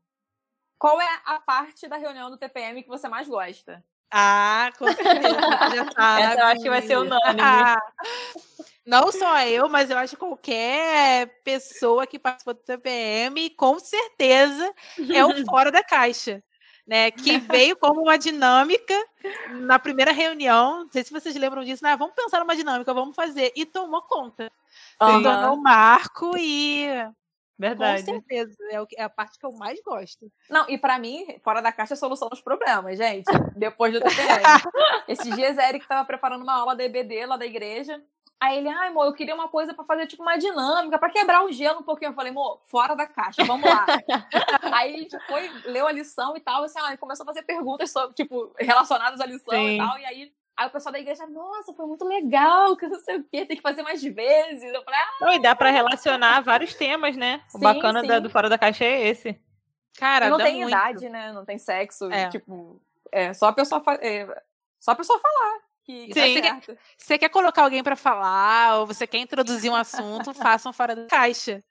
Qual 0.80 0.98
é 0.98 1.20
a 1.26 1.38
parte 1.38 1.86
da 1.86 1.98
reunião 1.98 2.30
do 2.30 2.38
TPM 2.38 2.82
que 2.82 2.88
você 2.88 3.06
mais 3.06 3.28
gosta? 3.28 3.84
Ah, 4.10 4.72
com 4.78 4.86
certeza. 4.86 5.38
Já 5.74 5.92
sabe. 5.92 6.22
Essa 6.22 6.40
eu 6.40 6.46
acho 6.46 6.62
que 6.62 6.70
vai 6.70 6.82
ser 6.82 6.96
unânime. 6.96 7.42
Não 8.86 9.12
só 9.12 9.42
eu, 9.42 9.68
mas 9.68 9.90
eu 9.90 9.98
acho 9.98 10.16
que 10.16 10.20
qualquer 10.20 11.42
pessoa 11.44 12.06
que 12.06 12.18
participou 12.18 12.54
do 12.54 12.60
TPM, 12.60 13.50
com 13.50 13.78
certeza, 13.78 14.74
é 15.14 15.22
o 15.22 15.44
fora 15.46 15.70
da 15.70 15.84
caixa 15.84 16.42
né, 16.90 17.08
que 17.10 17.38
veio 17.38 17.76
como 17.76 18.00
uma 18.02 18.18
dinâmica 18.18 18.94
na 19.60 19.78
primeira 19.78 20.10
reunião. 20.10 20.84
Não 20.84 20.90
sei 20.90 21.04
se 21.04 21.12
vocês 21.12 21.36
lembram 21.36 21.62
disso, 21.62 21.84
né? 21.84 21.96
Vamos 21.96 22.16
pensar 22.16 22.40
numa 22.40 22.56
dinâmica, 22.56 22.92
vamos 22.92 23.14
fazer. 23.14 23.52
E 23.54 23.64
tomou 23.64 24.02
conta. 24.02 24.50
Uhum. 25.00 25.22
Tornou 25.22 25.54
um 25.54 25.62
marco 25.62 26.36
e. 26.36 26.88
Verdade. 27.60 28.06
Com 28.06 28.12
certeza. 28.12 28.56
É, 28.96 29.02
a 29.02 29.08
parte 29.10 29.38
que 29.38 29.44
eu 29.44 29.52
mais 29.52 29.78
gosto. 29.82 30.32
Não, 30.48 30.64
e 30.66 30.78
para 30.78 30.98
mim, 30.98 31.38
fora 31.44 31.60
da 31.60 31.70
caixa 31.70 31.92
é 31.92 31.96
solução 31.96 32.28
dos 32.30 32.40
problemas, 32.40 32.96
gente. 32.96 33.26
Depois 33.54 33.92
do 33.92 34.00
TPM. 34.00 34.42
Esses 35.06 35.34
dias, 35.36 35.58
Eric 35.58 35.84
estava 35.84 36.06
preparando 36.06 36.42
uma 36.42 36.54
aula 36.54 36.74
da 36.74 36.82
EBD 36.82 37.26
lá 37.26 37.36
da 37.36 37.44
igreja. 37.44 38.02
Aí 38.40 38.56
ele, 38.56 38.70
ai, 38.70 38.88
amor, 38.88 39.04
eu 39.04 39.12
queria 39.12 39.34
uma 39.34 39.48
coisa 39.48 39.74
para 39.74 39.84
fazer 39.84 40.06
tipo 40.06 40.22
uma 40.22 40.38
dinâmica, 40.38 40.98
para 40.98 41.10
quebrar 41.10 41.44
o 41.44 41.52
gelo 41.52 41.80
um 41.80 41.82
pouquinho. 41.82 42.08
Eu 42.08 42.14
falei, 42.14 42.30
amor, 42.30 42.58
fora 42.64 42.94
da 42.94 43.06
caixa, 43.06 43.44
vamos 43.44 43.68
lá. 43.68 43.84
aí 44.72 44.94
a 44.94 44.98
gente 44.98 45.18
foi, 45.26 45.50
leu 45.66 45.86
a 45.86 45.92
lição 45.92 46.34
e 46.34 46.40
tal, 46.40 46.64
assim, 46.64 46.78
ah, 46.78 46.96
começou 46.96 47.24
a 47.24 47.26
fazer 47.26 47.42
perguntas 47.42 47.90
sobre, 47.90 48.14
tipo, 48.14 48.50
relacionadas 48.58 49.20
à 49.20 49.26
lição 49.26 49.52
Sim. 49.52 49.74
e 49.74 49.78
tal. 49.78 49.98
E 49.98 50.06
aí, 50.06 50.32
aí 50.60 50.66
o 50.66 50.70
pessoal 50.70 50.92
da 50.92 51.00
igreja, 51.00 51.26
nossa, 51.26 51.72
foi 51.72 51.86
muito 51.86 52.04
legal, 52.04 52.76
que 52.76 52.86
não 52.86 53.00
sei 53.00 53.16
o 53.16 53.24
quê, 53.24 53.46
tem 53.46 53.56
que 53.56 53.62
fazer 53.62 53.82
mais 53.82 54.02
vezes. 54.02 54.62
Eu 54.62 54.84
falei, 54.84 55.00
ah, 55.00 55.24
não, 55.24 55.32
e 55.32 55.40
dá 55.40 55.56
para 55.56 55.70
relacionar 55.70 56.42
vários 56.42 56.74
temas, 56.74 57.16
né? 57.16 57.42
O 57.54 57.58
sim, 57.58 57.64
bacana 57.64 58.02
da, 58.02 58.18
do 58.18 58.28
fora 58.28 58.48
da 58.48 58.58
caixa 58.58 58.84
é 58.84 59.08
esse. 59.08 59.40
Cara, 59.98 60.26
e 60.26 60.30
não 60.30 60.36
tem 60.36 60.56
muito. 60.56 60.68
idade, 60.68 61.08
né? 61.08 61.32
Não 61.32 61.44
tem 61.44 61.58
sexo, 61.58 62.10
é. 62.12 62.28
tipo, 62.28 62.80
é 63.10 63.32
só 63.32 63.46
a 63.46 63.52
pessoa, 63.52 63.82
é, 64.00 64.26
só 64.78 64.90
a 64.90 64.96
pessoa 64.96 65.18
falar 65.18 65.60
que 65.82 66.12
Sim. 66.12 66.34
Você 66.34 66.42
quer, 66.42 66.78
você 66.96 67.18
quer 67.18 67.28
colocar 67.30 67.62
alguém 67.62 67.82
para 67.82 67.96
falar, 67.96 68.80
ou 68.80 68.86
você 68.86 69.06
quer 69.06 69.18
introduzir 69.18 69.70
um 69.70 69.74
assunto, 69.74 70.34
façam 70.34 70.72
fora 70.72 70.94
da 70.94 71.06
caixa. 71.06 71.64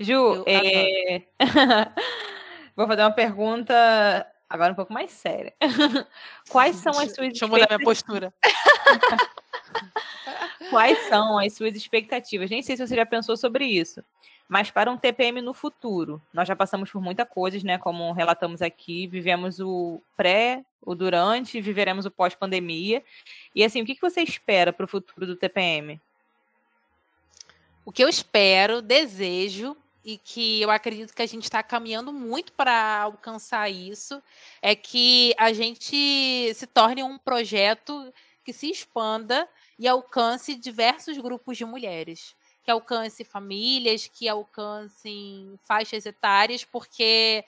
Ju, 0.00 0.44
é... 0.46 1.22
vou 2.76 2.86
fazer 2.86 3.02
uma 3.02 3.12
pergunta 3.12 4.26
agora 4.48 4.72
um 4.72 4.76
pouco 4.76 4.92
mais 4.92 5.10
séria. 5.10 5.54
Quais 6.48 6.76
são 6.76 6.92
as 6.92 7.14
suas 7.14 7.28
Deixa 7.28 7.44
eu 7.44 7.48
mudar 7.48 7.66
minha 7.68 7.80
postura. 7.80 8.32
Quais 10.70 10.98
são 11.08 11.38
as 11.38 11.54
suas 11.54 11.74
expectativas? 11.74 12.50
Nem 12.50 12.62
sei 12.62 12.76
se 12.76 12.86
você 12.86 12.96
já 12.96 13.06
pensou 13.06 13.36
sobre 13.36 13.66
isso. 13.66 14.02
Mas 14.48 14.70
para 14.70 14.90
um 14.90 14.96
TPM 14.96 15.42
no 15.42 15.52
futuro, 15.52 16.22
nós 16.32 16.48
já 16.48 16.56
passamos 16.56 16.90
por 16.90 17.02
muita 17.02 17.26
coisas, 17.26 17.62
né? 17.62 17.76
Como 17.76 18.12
relatamos 18.12 18.62
aqui, 18.62 19.06
vivemos 19.06 19.60
o 19.60 20.00
pré, 20.16 20.64
o 20.80 20.94
durante, 20.94 21.60
viveremos 21.60 22.06
o 22.06 22.10
pós-pandemia. 22.10 23.04
E 23.54 23.62
assim, 23.62 23.82
o 23.82 23.84
que 23.84 23.98
você 24.00 24.22
espera 24.22 24.72
para 24.72 24.84
o 24.84 24.88
futuro 24.88 25.26
do 25.26 25.36
TPM? 25.36 26.00
O 27.84 27.92
que 27.92 28.02
eu 28.02 28.08
espero, 28.08 28.80
desejo 28.80 29.76
e 30.08 30.16
que 30.16 30.62
eu 30.62 30.70
acredito 30.70 31.14
que 31.14 31.20
a 31.20 31.26
gente 31.26 31.44
está 31.44 31.62
caminhando 31.62 32.10
muito 32.14 32.50
para 32.54 33.02
alcançar 33.02 33.68
isso 33.68 34.22
é 34.62 34.74
que 34.74 35.34
a 35.36 35.52
gente 35.52 36.50
se 36.54 36.66
torne 36.66 37.02
um 37.02 37.18
projeto 37.18 38.10
que 38.42 38.50
se 38.50 38.70
expanda 38.70 39.46
e 39.78 39.86
alcance 39.86 40.54
diversos 40.54 41.18
grupos 41.18 41.58
de 41.58 41.66
mulheres 41.66 42.34
que 42.64 42.70
alcance 42.70 43.22
famílias, 43.22 44.06
que 44.06 44.26
alcancem 44.26 45.58
faixas 45.64 46.06
etárias, 46.06 46.64
porque 46.64 47.44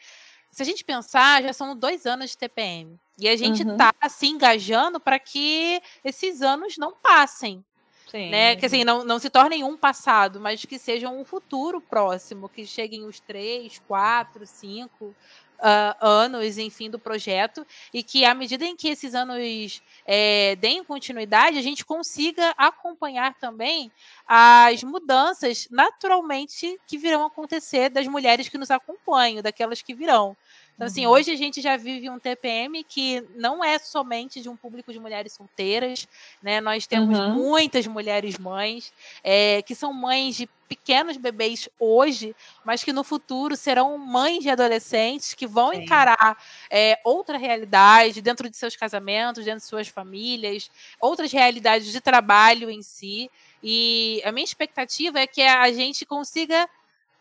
se 0.51 0.63
a 0.63 0.65
gente 0.67 0.85
pensar, 0.85 1.43
já 1.43 1.55
são 1.55 1.75
dois 1.75 2.05
anos 2.05 2.31
de 2.31 2.39
TPM. 2.39 2.99
E 3.19 3.27
a 3.27 3.37
gente 3.37 3.63
está 3.63 3.95
uhum. 4.03 4.09
se 4.09 4.27
engajando 4.27 5.01
para 5.01 5.19
que 5.19 5.81
esses 6.05 6.43
anos 6.43 6.77
não 6.77 6.93
passem. 6.93 7.65
Sim. 8.11 8.31
Né? 8.31 8.57
Que 8.57 8.67
assim, 8.67 8.83
não, 8.83 9.05
não 9.05 9.19
se 9.19 9.31
tornem 9.31 9.63
um 9.63 9.77
passado, 9.77 10.41
mas 10.41 10.65
que 10.65 10.79
sejam 10.79 11.21
um 11.21 11.25
futuro 11.25 11.81
próximo, 11.81 12.49
que 12.49 12.67
cheguem 12.67 13.05
os 13.05 13.21
três, 13.21 13.81
quatro, 13.87 14.45
cinco, 14.47 15.15
uh, 15.61 15.95
anos, 16.05 16.59
enfim, 16.59 16.91
do 16.91 16.99
projeto, 16.99 17.67
e 17.93 18.03
que 18.03 18.25
à 18.25 18.35
medida 18.35 18.65
em 18.65 18.75
que 18.75 18.89
esses 18.89 19.15
anos 19.15 19.83
é, 20.07 20.57
deem 20.57 20.83
continuidade, 20.83 21.59
a 21.59 21.63
gente 21.63 21.85
consiga 21.85 22.53
acompanhar 22.57 23.35
também 23.35 23.93
as 24.27 24.83
mudanças 24.83 25.69
naturalmente 25.71 26.79
que 26.87 26.99
virão 26.99 27.25
acontecer 27.25 27.91
das 27.91 28.07
mulheres 28.07 28.49
que 28.49 28.59
nos 28.59 28.71
acompanham, 28.71 29.43
daquelas 29.43 29.83
que 29.83 29.95
virão. 29.95 30.37
Então, 30.81 30.87
assim, 30.87 31.05
uhum. 31.05 31.13
hoje 31.13 31.31
a 31.31 31.37
gente 31.37 31.61
já 31.61 31.77
vive 31.77 32.09
um 32.09 32.19
TPM 32.19 32.83
que 32.83 33.23
não 33.37 33.63
é 33.63 33.79
somente 33.79 34.41
de 34.41 34.49
um 34.49 34.57
público 34.57 34.91
de 34.91 34.99
mulheres 34.99 35.35
solteiras, 35.35 36.09
né? 36.43 36.59
Nós 36.59 36.87
temos 36.87 37.19
uhum. 37.19 37.35
muitas 37.35 37.87
mulheres 37.87 38.39
mães, 38.39 38.91
é, 39.23 39.61
que 39.61 39.75
são 39.75 39.93
mães 39.93 40.37
de 40.37 40.49
pequenos 40.67 41.19
bebês 41.19 41.69
hoje, 41.79 42.35
mas 42.65 42.83
que 42.83 42.95
no 42.95 43.05
futuro 43.05 43.57
serão 43.57 43.99
mães 43.99 44.43
de 44.43 44.49
adolescentes 44.49 45.35
que 45.35 45.47
vão 45.47 45.71
Sim. 45.71 45.83
encarar 45.83 46.43
é, 46.71 46.99
outra 47.05 47.37
realidade 47.37 48.23
dentro 48.23 48.49
de 48.49 48.57
seus 48.57 48.75
casamentos, 48.75 49.45
dentro 49.45 49.61
de 49.61 49.67
suas 49.67 49.89
famílias, 49.89 50.71
outras 50.99 51.31
realidades 51.31 51.93
de 51.93 52.01
trabalho 52.01 52.71
em 52.71 52.81
si. 52.81 53.31
E 53.63 54.23
a 54.25 54.33
minha 54.33 54.45
expectativa 54.45 55.21
é 55.21 55.27
que 55.27 55.43
a 55.43 55.71
gente 55.73 56.07
consiga 56.07 56.67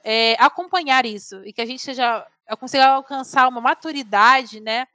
é, 0.02 0.38
acompanhar 0.40 1.06
isso 1.06 1.44
e 1.44 1.52
que 1.52 1.62
a 1.62 1.66
gente 1.66 1.82
seja 1.82 2.26
consiga 2.58 2.88
alcançar 2.88 3.48
uma 3.48 3.62
maturidade, 3.62 4.60
né, 4.60 4.88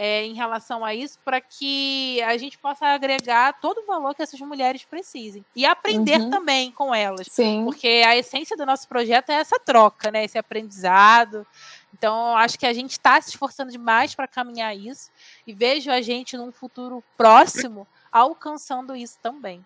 é, 0.00 0.24
em 0.24 0.32
relação 0.32 0.84
a 0.84 0.94
isso, 0.94 1.18
para 1.24 1.40
que 1.40 2.22
a 2.22 2.36
gente 2.36 2.56
possa 2.56 2.86
agregar 2.86 3.58
todo 3.60 3.78
o 3.78 3.86
valor 3.86 4.14
que 4.14 4.22
essas 4.22 4.38
mulheres 4.40 4.84
precisem 4.84 5.44
e 5.56 5.66
aprender 5.66 6.20
uhum. 6.20 6.30
também 6.30 6.70
com 6.70 6.94
elas, 6.94 7.26
Sim. 7.28 7.64
porque 7.64 8.04
a 8.06 8.16
essência 8.16 8.56
do 8.56 8.64
nosso 8.64 8.86
projeto 8.86 9.30
é 9.30 9.34
essa 9.34 9.58
troca, 9.58 10.12
né, 10.12 10.24
esse 10.24 10.38
aprendizado. 10.38 11.44
Então, 11.92 12.36
acho 12.36 12.56
que 12.56 12.66
a 12.66 12.72
gente 12.72 12.92
está 12.92 13.20
se 13.20 13.30
esforçando 13.30 13.72
demais 13.72 14.14
para 14.14 14.28
caminhar 14.28 14.76
isso 14.76 15.10
e 15.44 15.52
vejo 15.52 15.90
a 15.90 16.00
gente 16.00 16.36
num 16.36 16.52
futuro 16.52 17.02
próximo 17.16 17.84
alcançando 18.12 18.94
isso 18.94 19.18
também. 19.20 19.64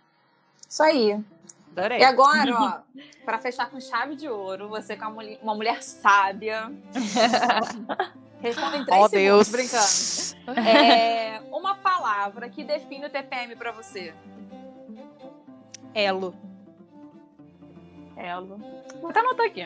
Isso 0.66 0.82
aí. 0.82 1.20
Adorei. 1.76 1.98
E 2.00 2.04
agora, 2.04 2.52
ó, 2.54 2.80
pra 3.24 3.38
fechar 3.38 3.70
com 3.70 3.80
chave 3.80 4.14
de 4.14 4.28
ouro, 4.28 4.68
você 4.68 4.96
com 4.96 5.04
uma 5.06 5.10
mulher, 5.12 5.38
uma 5.42 5.54
mulher 5.54 5.82
sábia. 5.82 6.72
Responda 8.40 8.76
em 8.76 8.84
três 8.84 9.00
Oh, 9.04 9.08
segundos, 9.08 9.48
Deus. 9.48 9.50
brincando. 9.50 10.32
É, 10.68 11.40
uma 11.52 11.76
palavra 11.76 12.48
que 12.48 12.64
define 12.64 13.06
o 13.06 13.10
TPM 13.10 13.54
pra 13.54 13.70
você. 13.70 14.12
Elo. 15.94 16.34
Elo. 18.16 18.58
Vou 19.00 19.10
até 19.10 19.20
anotar 19.20 19.46
aqui. 19.46 19.64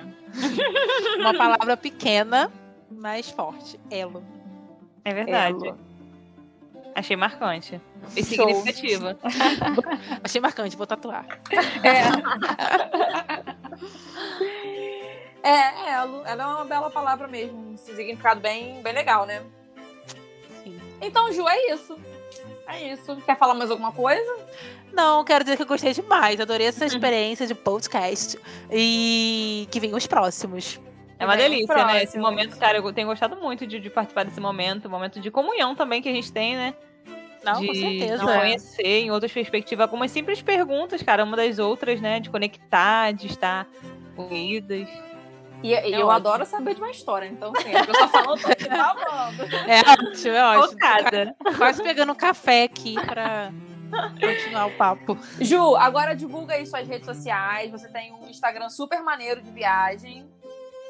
Uma 1.18 1.32
palavra 1.34 1.76
pequena, 1.78 2.52
mas 2.90 3.30
forte. 3.30 3.80
Elo. 3.90 4.22
É 5.02 5.14
verdade. 5.14 5.66
Elo. 5.68 5.78
Achei 6.96 7.14
marcante. 7.14 7.78
E 8.16 8.24
Show. 8.24 8.48
significativa. 8.48 9.18
Achei 10.24 10.40
marcante, 10.40 10.74
vou 10.78 10.86
tatuar. 10.86 11.26
É. 15.42 15.50
é, 15.50 15.92
elo. 15.92 16.22
Ela 16.24 16.42
é 16.42 16.46
uma 16.46 16.64
bela 16.64 16.90
palavra 16.90 17.28
mesmo. 17.28 17.58
Um 17.58 17.76
significado 17.76 18.40
bem, 18.40 18.80
bem 18.80 18.94
legal, 18.94 19.26
né? 19.26 19.42
Sim. 20.64 20.80
Então, 21.02 21.30
Ju, 21.30 21.46
é 21.46 21.74
isso. 21.74 21.98
É 22.66 22.94
isso. 22.94 23.14
Quer 23.26 23.36
falar 23.36 23.52
mais 23.52 23.70
alguma 23.70 23.92
coisa? 23.92 24.38
Não, 24.90 25.22
quero 25.22 25.44
dizer 25.44 25.56
que 25.58 25.62
eu 25.64 25.66
gostei 25.66 25.92
demais. 25.92 26.40
Adorei 26.40 26.66
essa 26.66 26.86
experiência 26.86 27.46
de 27.46 27.54
podcast. 27.54 28.38
E 28.72 29.68
que 29.70 29.78
venham 29.78 29.98
os 29.98 30.06
próximos. 30.06 30.80
É 31.18 31.24
uma 31.24 31.36
delícia, 31.36 31.84
né? 31.86 32.02
Esse 32.02 32.18
momento, 32.18 32.58
cara, 32.58 32.78
eu 32.78 32.92
tenho 32.92 33.08
gostado 33.08 33.36
muito 33.36 33.66
de, 33.66 33.80
de 33.80 33.90
participar 33.90 34.24
desse 34.24 34.40
momento. 34.40 34.88
Momento 34.90 35.20
de 35.20 35.30
comunhão 35.30 35.74
também 35.74 36.02
que 36.02 36.08
a 36.08 36.12
gente 36.12 36.30
tem, 36.32 36.56
né? 36.56 36.74
Não, 37.42 37.60
de 37.60 37.66
com 37.68 37.74
certeza. 37.74 38.18
de 38.18 38.24
conhecer 38.24 39.02
em 39.02 39.10
outras 39.10 39.32
perspectivas, 39.32 39.84
algumas 39.84 40.10
simples 40.10 40.42
perguntas, 40.42 41.00
cara, 41.02 41.22
uma 41.22 41.36
das 41.36 41.58
outras, 41.58 42.00
né? 42.00 42.18
De 42.18 42.28
conectar, 42.28 43.12
de 43.12 43.26
estar 43.28 43.66
unidas. 44.16 44.88
E, 45.62 45.68
e 45.68 45.92
eu 45.92 46.06
ótimo. 46.06 46.10
adoro 46.10 46.44
saber 46.46 46.74
de 46.74 46.80
uma 46.80 46.90
história. 46.90 47.26
Então, 47.26 47.52
falando, 48.10 48.40
tô 48.40 48.48
aqui 48.48 48.64
falando. 48.64 48.96
É 49.66 49.80
ótimo, 49.80 50.34
é 50.34 50.44
ótimo. 50.44 50.72
Focada. 50.72 51.36
Quase 51.56 51.82
pegando 51.82 52.12
um 52.12 52.16
café 52.16 52.64
aqui 52.64 52.94
pra 52.94 53.50
continuar 54.20 54.66
o 54.66 54.70
papo. 54.72 55.18
Ju, 55.40 55.76
agora 55.76 56.14
divulga 56.14 56.54
aí 56.54 56.66
suas 56.66 56.86
redes 56.86 57.06
sociais. 57.06 57.70
Você 57.70 57.88
tem 57.88 58.12
um 58.12 58.28
Instagram 58.28 58.68
super 58.68 59.02
maneiro 59.02 59.40
de 59.40 59.50
viagem. 59.50 60.28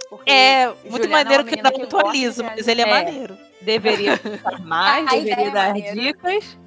Porque 0.08 0.30
É 0.30 0.66
muito 0.68 1.02
Juliana 1.02 1.20
é 1.20 1.24
maneiro 1.24 1.42
uma 1.42 1.48
que 1.48 1.54
eu 1.54 1.62
menina 1.62 1.70
não 1.70 1.72
que 1.72 1.78
gosta 1.84 1.98
atualizo, 1.98 2.44
mas 2.44 2.68
ele 2.68 2.82
é, 2.82 2.84
viajar. 2.84 3.04
maneiro. 3.04 3.38
Deveria 3.60 4.14
estar 4.24 4.58
mais, 4.60 5.10
deveria 5.10 5.48
é 5.48 5.50
dar 5.50 5.68
maneira. 5.68 5.94
dicas. 5.94 6.58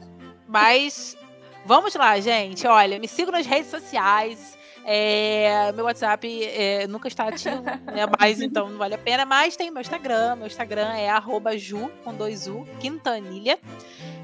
Mas 0.48 1.18
vamos 1.66 1.94
lá, 1.96 2.20
gente. 2.20 2.68
Olha, 2.68 3.00
me 3.00 3.08
sigam 3.08 3.32
nas 3.32 3.46
redes 3.46 3.70
sociais. 3.70 4.58
É, 4.86 5.72
meu 5.74 5.86
WhatsApp 5.86 6.44
é, 6.46 6.88
nunca 6.88 7.08
está 7.08 7.28
ativo, 7.28 7.62
né? 7.62 8.06
Mas 8.20 8.42
então 8.42 8.70
não 8.70 8.78
vale 8.78 8.96
a 8.96 8.98
pena. 8.98 9.26
Mas 9.26 9.56
tem 9.56 9.70
meu 9.72 9.82
Instagram. 9.82 10.36
Meu 10.38 10.48
Instagram 10.48 10.94
é 10.94 11.10
arroba 11.10 11.58
Ju 11.58 11.92
com 12.04 12.14
dois 12.14 12.48
U, 12.48 12.66
Quintanilha. 12.80 13.60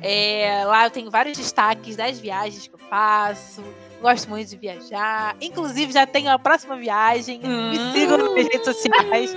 É, 0.01 0.63
lá 0.65 0.85
eu 0.85 0.91
tenho 0.91 1.09
vários 1.09 1.37
destaques 1.37 1.95
das 1.95 2.19
viagens 2.19 2.67
que 2.67 2.73
eu 2.75 2.79
faço. 2.79 3.63
Gosto 4.01 4.29
muito 4.29 4.49
de 4.49 4.57
viajar. 4.57 5.35
Inclusive, 5.41 5.91
já 5.93 6.05
tenho 6.05 6.29
a 6.29 6.37
próxima 6.37 6.75
viagem. 6.75 7.39
Me 7.39 7.79
Hum. 7.79 7.91
sigam 7.93 8.17
nas 8.17 8.33
minhas 8.33 8.47
redes 8.49 8.65
sociais 8.65 9.33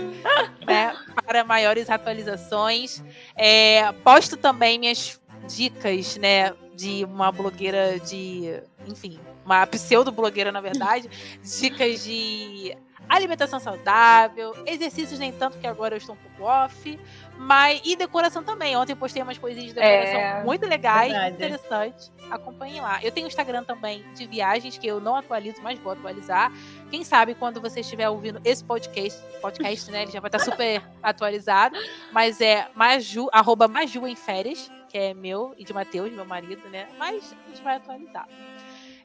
né, 0.67 0.95
para 1.25 1.45
maiores 1.45 1.89
atualizações. 1.89 3.03
É, 3.37 3.91
posto 4.05 4.37
também 4.37 4.79
minhas 4.79 5.21
dicas, 5.49 6.17
né, 6.17 6.53
de 6.75 7.05
uma 7.05 7.33
blogueira 7.33 7.99
de, 8.01 8.61
enfim, 8.87 9.19
uma 9.49 9.67
pseudo-blogueira, 9.67 10.53
na 10.53 10.61
verdade, 10.61 11.09
dicas 11.43 12.05
de 12.05 12.77
alimentação 13.09 13.59
saudável, 13.59 14.53
exercícios 14.67 15.19
nem 15.19 15.33
tanto, 15.33 15.57
que 15.57 15.67
agora 15.67 15.95
eu 15.95 15.99
estou 15.99 16.15
um 16.15 16.19
pouco 16.19 16.43
off, 16.53 17.01
mas 17.39 17.81
e 17.83 17.97
decoração 17.97 18.43
também. 18.45 18.77
Ontem 18.77 18.95
postei 18.95 19.23
umas 19.23 19.39
coisinhas 19.39 19.69
de 19.69 19.75
decoração 19.75 20.21
É, 20.21 20.45
muito 20.45 20.67
legais, 20.67 21.11
verdade. 21.13 21.35
interessantes. 21.37 22.13
Acompanhem 22.31 22.83
lá. 22.83 23.03
Eu 23.03 23.11
tenho 23.11 23.25
um 23.25 23.29
Instagram 23.29 23.65
também 23.65 24.05
de 24.15 24.27
viagens 24.27 24.77
que 24.77 24.87
eu 24.87 25.01
não 25.01 25.17
atualizo, 25.17 25.63
mas 25.63 25.79
vou 25.79 25.93
atualizar. 25.93 26.53
Quem 26.91 27.03
sabe 27.03 27.35
quando 27.35 27.59
você 27.63 27.81
estiver 27.81 28.11
ouvindo 28.11 28.43
esse 28.45 28.63
podcast, 28.63 29.19
podcast, 29.41 29.91
né, 29.91 30.03
ele 30.03 30.11
já 30.11 30.21
vai 30.21 30.29
estar 30.29 30.41
super 30.41 30.83
atualizado, 31.03 31.79
mas 32.13 32.43
é 32.43 32.69
Maju, 32.75 33.31
arroba 33.33 33.67
Maju 33.67 34.07
em 34.07 34.17
férias, 34.17 34.71
que 34.91 34.99
é 34.99 35.15
meu 35.15 35.55
e 35.57 35.65
de 35.65 35.73
Matheus, 35.73 36.13
meu 36.13 36.27
marido, 36.27 36.69
né? 36.69 36.89
Mas 36.99 37.35
a 37.47 37.49
gente 37.49 37.63
vai 37.63 37.77
atualizar. 37.77 38.29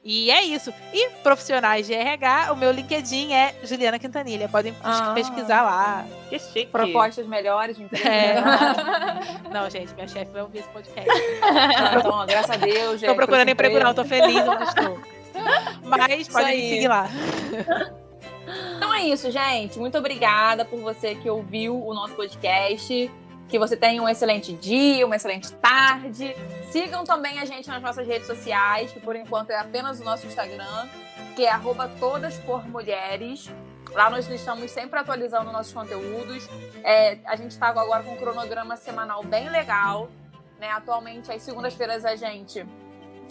E 0.04 0.30
é 0.30 0.42
isso. 0.42 0.72
E 0.92 1.08
profissionais 1.22 1.86
de 1.86 1.94
RH, 1.94 2.52
o 2.52 2.56
meu 2.56 2.70
LinkedIn 2.70 3.32
é 3.32 3.54
Juliana 3.62 3.98
Quintanilha. 3.98 4.48
Podem 4.50 4.74
Ah. 4.84 5.12
pesquisar 5.14 5.62
lá. 5.62 6.04
Que 6.28 6.38
chique. 6.38 6.66
propostas 6.66 7.26
melhores 7.26 7.76
de 7.76 7.84
emprego. 7.84 8.06
É. 8.08 8.34
Não, 9.50 9.70
gente, 9.70 9.94
minha 9.94 10.06
chefe 10.06 10.30
vai 10.30 10.42
ouvir 10.42 10.58
esse 10.58 10.68
podcast. 10.68 11.08
Ah, 11.42 11.96
então, 11.98 12.26
graças 12.26 12.50
a 12.50 12.56
Deus. 12.56 13.00
Tô 13.00 13.14
procurando 13.14 13.48
emprego, 13.48 13.78
não, 13.78 13.94
tô 13.94 14.04
feliz 14.04 14.46
onde 14.46 14.64
estou. 14.64 15.00
Mas 15.84 16.20
Isso 16.20 16.32
podem 16.32 16.46
aí. 16.48 16.62
me 16.62 16.68
seguir 16.70 16.88
lá. 16.88 17.08
Então 18.76 18.92
é 18.94 19.02
isso, 19.04 19.30
gente. 19.30 19.78
Muito 19.78 19.96
obrigada 19.96 20.64
por 20.64 20.78
você 20.80 21.14
que 21.14 21.28
ouviu 21.30 21.82
o 21.82 21.94
nosso 21.94 22.14
podcast. 22.14 23.10
Que 23.54 23.58
você 23.60 23.76
tenha 23.76 24.02
um 24.02 24.08
excelente 24.08 24.52
dia, 24.52 25.06
uma 25.06 25.14
excelente 25.14 25.52
tarde. 25.52 26.34
Sigam 26.72 27.04
também 27.04 27.38
a 27.38 27.44
gente 27.44 27.68
nas 27.68 27.80
nossas 27.80 28.04
redes 28.04 28.26
sociais, 28.26 28.90
que 28.90 28.98
por 28.98 29.14
enquanto 29.14 29.50
é 29.50 29.56
apenas 29.56 30.00
o 30.00 30.04
nosso 30.04 30.26
Instagram, 30.26 30.88
que 31.36 31.44
é 31.44 31.50
arroba 31.52 31.88
todas 32.00 32.36
por 32.38 32.68
mulheres. 32.68 33.48
Lá 33.92 34.10
nós 34.10 34.28
estamos 34.28 34.72
sempre 34.72 34.98
atualizando 34.98 35.52
nossos 35.52 35.72
conteúdos. 35.72 36.48
É, 36.82 37.18
a 37.24 37.36
gente 37.36 37.52
está 37.52 37.68
agora 37.68 38.02
com 38.02 38.14
um 38.14 38.16
cronograma 38.16 38.76
semanal 38.76 39.22
bem 39.22 39.48
legal. 39.48 40.10
Né? 40.58 40.68
Atualmente, 40.70 41.30
às 41.30 41.40
segundas-feiras, 41.40 42.04
a 42.04 42.16
gente, 42.16 42.66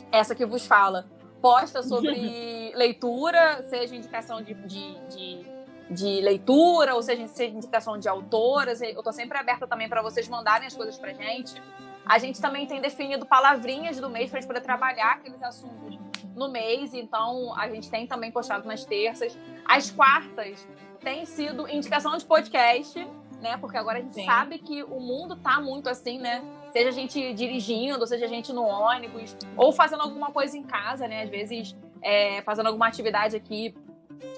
essa 0.09 0.33
que 0.33 0.45
vos 0.45 0.65
fala, 0.65 1.05
posta 1.41 1.83
sobre 1.83 2.71
leitura, 2.75 3.61
seja 3.63 3.93
indicação 3.93 4.41
de, 4.41 4.53
de, 4.53 4.99
de, 5.09 5.45
de 5.89 6.21
leitura, 6.21 6.95
ou 6.95 7.01
seja, 7.01 7.27
seja 7.27 7.55
indicação 7.55 7.97
de 7.97 8.07
autoras. 8.07 8.81
Eu 8.81 9.01
tô 9.03 9.11
sempre 9.11 9.37
aberta 9.37 9.67
também 9.67 9.89
para 9.89 10.01
vocês 10.01 10.27
mandarem 10.27 10.67
as 10.67 10.75
coisas 10.75 10.97
pra 10.97 11.13
gente. 11.13 11.61
A 12.05 12.17
gente 12.17 12.41
também 12.41 12.65
tem 12.65 12.81
definido 12.81 13.25
palavrinhas 13.25 13.99
do 13.99 14.09
mês 14.09 14.29
para 14.29 14.39
gente 14.39 14.47
poder 14.47 14.61
trabalhar 14.61 15.13
aqueles 15.13 15.41
assuntos 15.41 15.97
no 16.35 16.49
mês, 16.49 16.93
então 16.93 17.53
a 17.57 17.69
gente 17.69 17.89
tem 17.89 18.07
também 18.07 18.31
postado 18.31 18.67
nas 18.67 18.83
terças. 18.83 19.37
As 19.65 19.91
quartas 19.91 20.67
tem 20.99 21.25
sido 21.25 21.69
indicação 21.69 22.17
de 22.17 22.25
podcast, 22.25 23.07
né? 23.41 23.57
Porque 23.57 23.77
agora 23.77 23.99
a 23.99 24.01
gente 24.01 24.15
Sim. 24.15 24.25
sabe 24.25 24.57
que 24.57 24.83
o 24.83 24.99
mundo 24.99 25.35
tá 25.35 25.61
muito 25.61 25.89
assim, 25.89 26.17
né? 26.17 26.43
Seja 26.71 26.89
a 26.89 26.91
gente 26.91 27.33
dirigindo, 27.33 28.05
seja 28.07 28.25
a 28.25 28.27
gente 28.27 28.51
no 28.51 28.63
ônibus, 28.63 29.37
ou 29.55 29.71
fazendo 29.71 30.01
alguma 30.01 30.31
coisa 30.31 30.57
em 30.57 30.63
casa, 30.63 31.07
né? 31.07 31.23
Às 31.23 31.29
vezes 31.29 31.75
é, 32.01 32.41
fazendo 32.41 32.67
alguma 32.67 32.87
atividade 32.87 33.35
aqui 33.35 33.75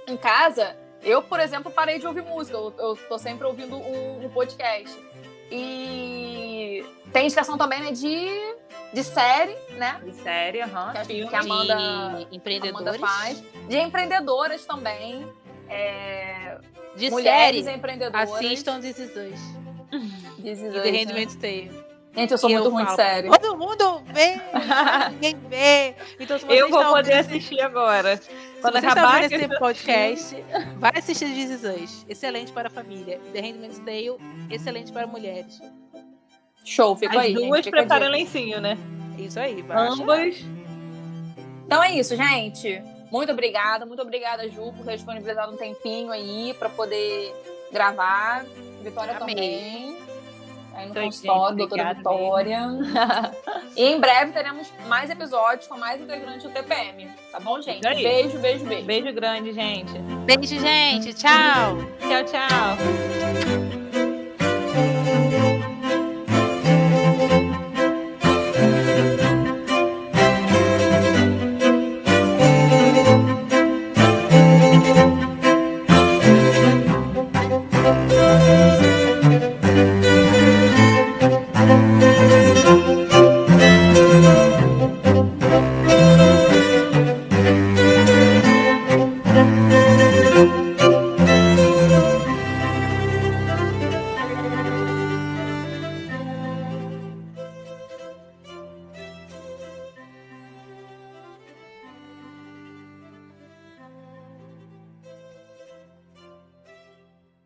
em 0.08 0.18
casa. 0.18 0.76
Eu, 1.06 1.22
por 1.22 1.40
exemplo, 1.40 1.72
parei 1.72 2.00
de 2.00 2.08
ouvir 2.08 2.24
música. 2.24 2.58
Eu, 2.58 2.74
eu 2.78 2.96
tô 3.08 3.18
sempre 3.18 3.46
ouvindo 3.46 3.76
um, 3.78 4.26
um 4.26 4.30
podcast. 4.30 4.98
E 5.52 6.84
tem 7.14 7.26
indicação 7.26 7.58
também 7.58 7.80
né, 7.82 7.92
de, 7.92 8.28
de 8.94 9.04
série, 9.04 9.56
né? 9.78 10.02
De 10.04 10.14
série, 10.16 10.62
aham. 10.62 10.92
Que 10.92 10.98
a- 10.98 11.06
que 11.06 11.36
a 11.36 11.40
Amanda- 11.40 12.28
de 12.32 12.70
Amanda 12.70 12.94
faz. 13.00 13.44
De 13.70 13.78
empreendedoras 13.78 14.66
também. 14.66 15.28
É, 15.70 16.58
De 16.96 17.10
mulheres 17.10 17.64
série, 17.66 17.78
empreendedoras. 17.78 18.32
assistam 18.34 18.80
This 18.80 18.98
Is 19.00 19.10
Us. 19.12 19.40
This 20.42 20.60
is 20.60 20.64
E 20.64 20.68
Us, 20.78 20.84
The 20.84 20.92
né? 20.92 20.98
Handmaid's 21.00 21.36
Tale. 21.36 21.85
Gente, 22.16 22.32
eu 22.32 22.38
sou 22.38 22.50
muito 22.50 22.66
eu 22.66 22.72
ruim 22.72 22.86
de 22.86 22.96
série. 22.96 23.30
Todo 23.30 23.58
mundo 23.58 24.02
vê, 24.06 24.40
ninguém 25.12 25.36
vê. 25.50 25.96
Então, 26.20 26.40
se 26.40 26.46
Eu 26.50 26.70
vou 26.70 26.84
poder 26.86 27.14
ouvindo 27.14 27.14
assistir 27.14 27.60
agora. 27.62 28.18
Se 28.18 28.30
Quando 28.62 28.78
acabar 28.78 29.24
esse 29.24 29.48
podcast, 29.60 30.46
vai 30.78 30.94
assistir 30.96 31.26
This 31.26 31.50
Is 31.50 31.64
Us. 31.64 32.06
Excelente 32.08 32.54
para 32.54 32.70
a 32.70 32.72
família. 32.72 33.20
The 33.34 33.42
Handmaid's 33.42 33.80
Tale, 33.80 34.18
excelente 34.50 34.94
para 34.94 35.06
mulheres. 35.06 35.60
Show, 36.64 36.96
fico 36.96 37.16
As 37.18 37.26
aí. 37.26 37.34
gente, 37.34 37.48
duas 37.48 37.68
a 37.68 37.70
preparam 37.70 38.08
lencinho, 38.08 38.62
né? 38.62 38.78
Isso 39.18 39.40
aí. 39.40 39.64
Ambas. 39.70 40.38
Então 41.66 41.84
é 41.84 41.92
isso, 41.92 42.16
gente. 42.16 42.82
Muito 43.12 43.32
obrigada, 43.32 43.86
muito 43.86 44.02
obrigada, 44.02 44.50
Ju, 44.50 44.72
por 44.74 44.86
ter 44.86 44.96
disponibilizado 44.96 45.54
um 45.54 45.58
tempinho 45.58 46.12
aí 46.12 46.56
pra 46.58 46.70
poder 46.70 47.34
gravar. 47.72 48.46
Vitória 48.82 49.18
Amei. 49.18 49.36
também. 49.36 50.05
Aí 50.76 50.88
no 50.90 51.00
aí, 51.00 51.06
consultório, 51.06 51.58
gente, 51.58 51.58
doutora 51.58 51.92
obrigada 51.92 51.98
Vitória. 51.98 52.62
e 53.78 53.84
em 53.84 54.00
breve 54.00 54.34
teremos 54.34 54.72
mais 54.88 55.10
episódios 55.10 55.68
com 55.68 55.78
mais 55.78 56.02
integrantes 56.02 56.44
do 56.44 56.50
TPM. 56.50 57.10
Tá 57.32 57.40
bom, 57.40 57.62
gente? 57.62 57.82
Beijo, 57.82 58.38
beijo, 58.40 58.66
beijo. 58.66 58.86
Beijo 58.86 59.14
grande, 59.14 59.54
gente. 59.54 59.94
Beijo, 60.26 60.60
gente. 60.60 61.14
Tchau. 61.14 61.78
Tchau, 62.02 62.24
tchau. 62.26 62.76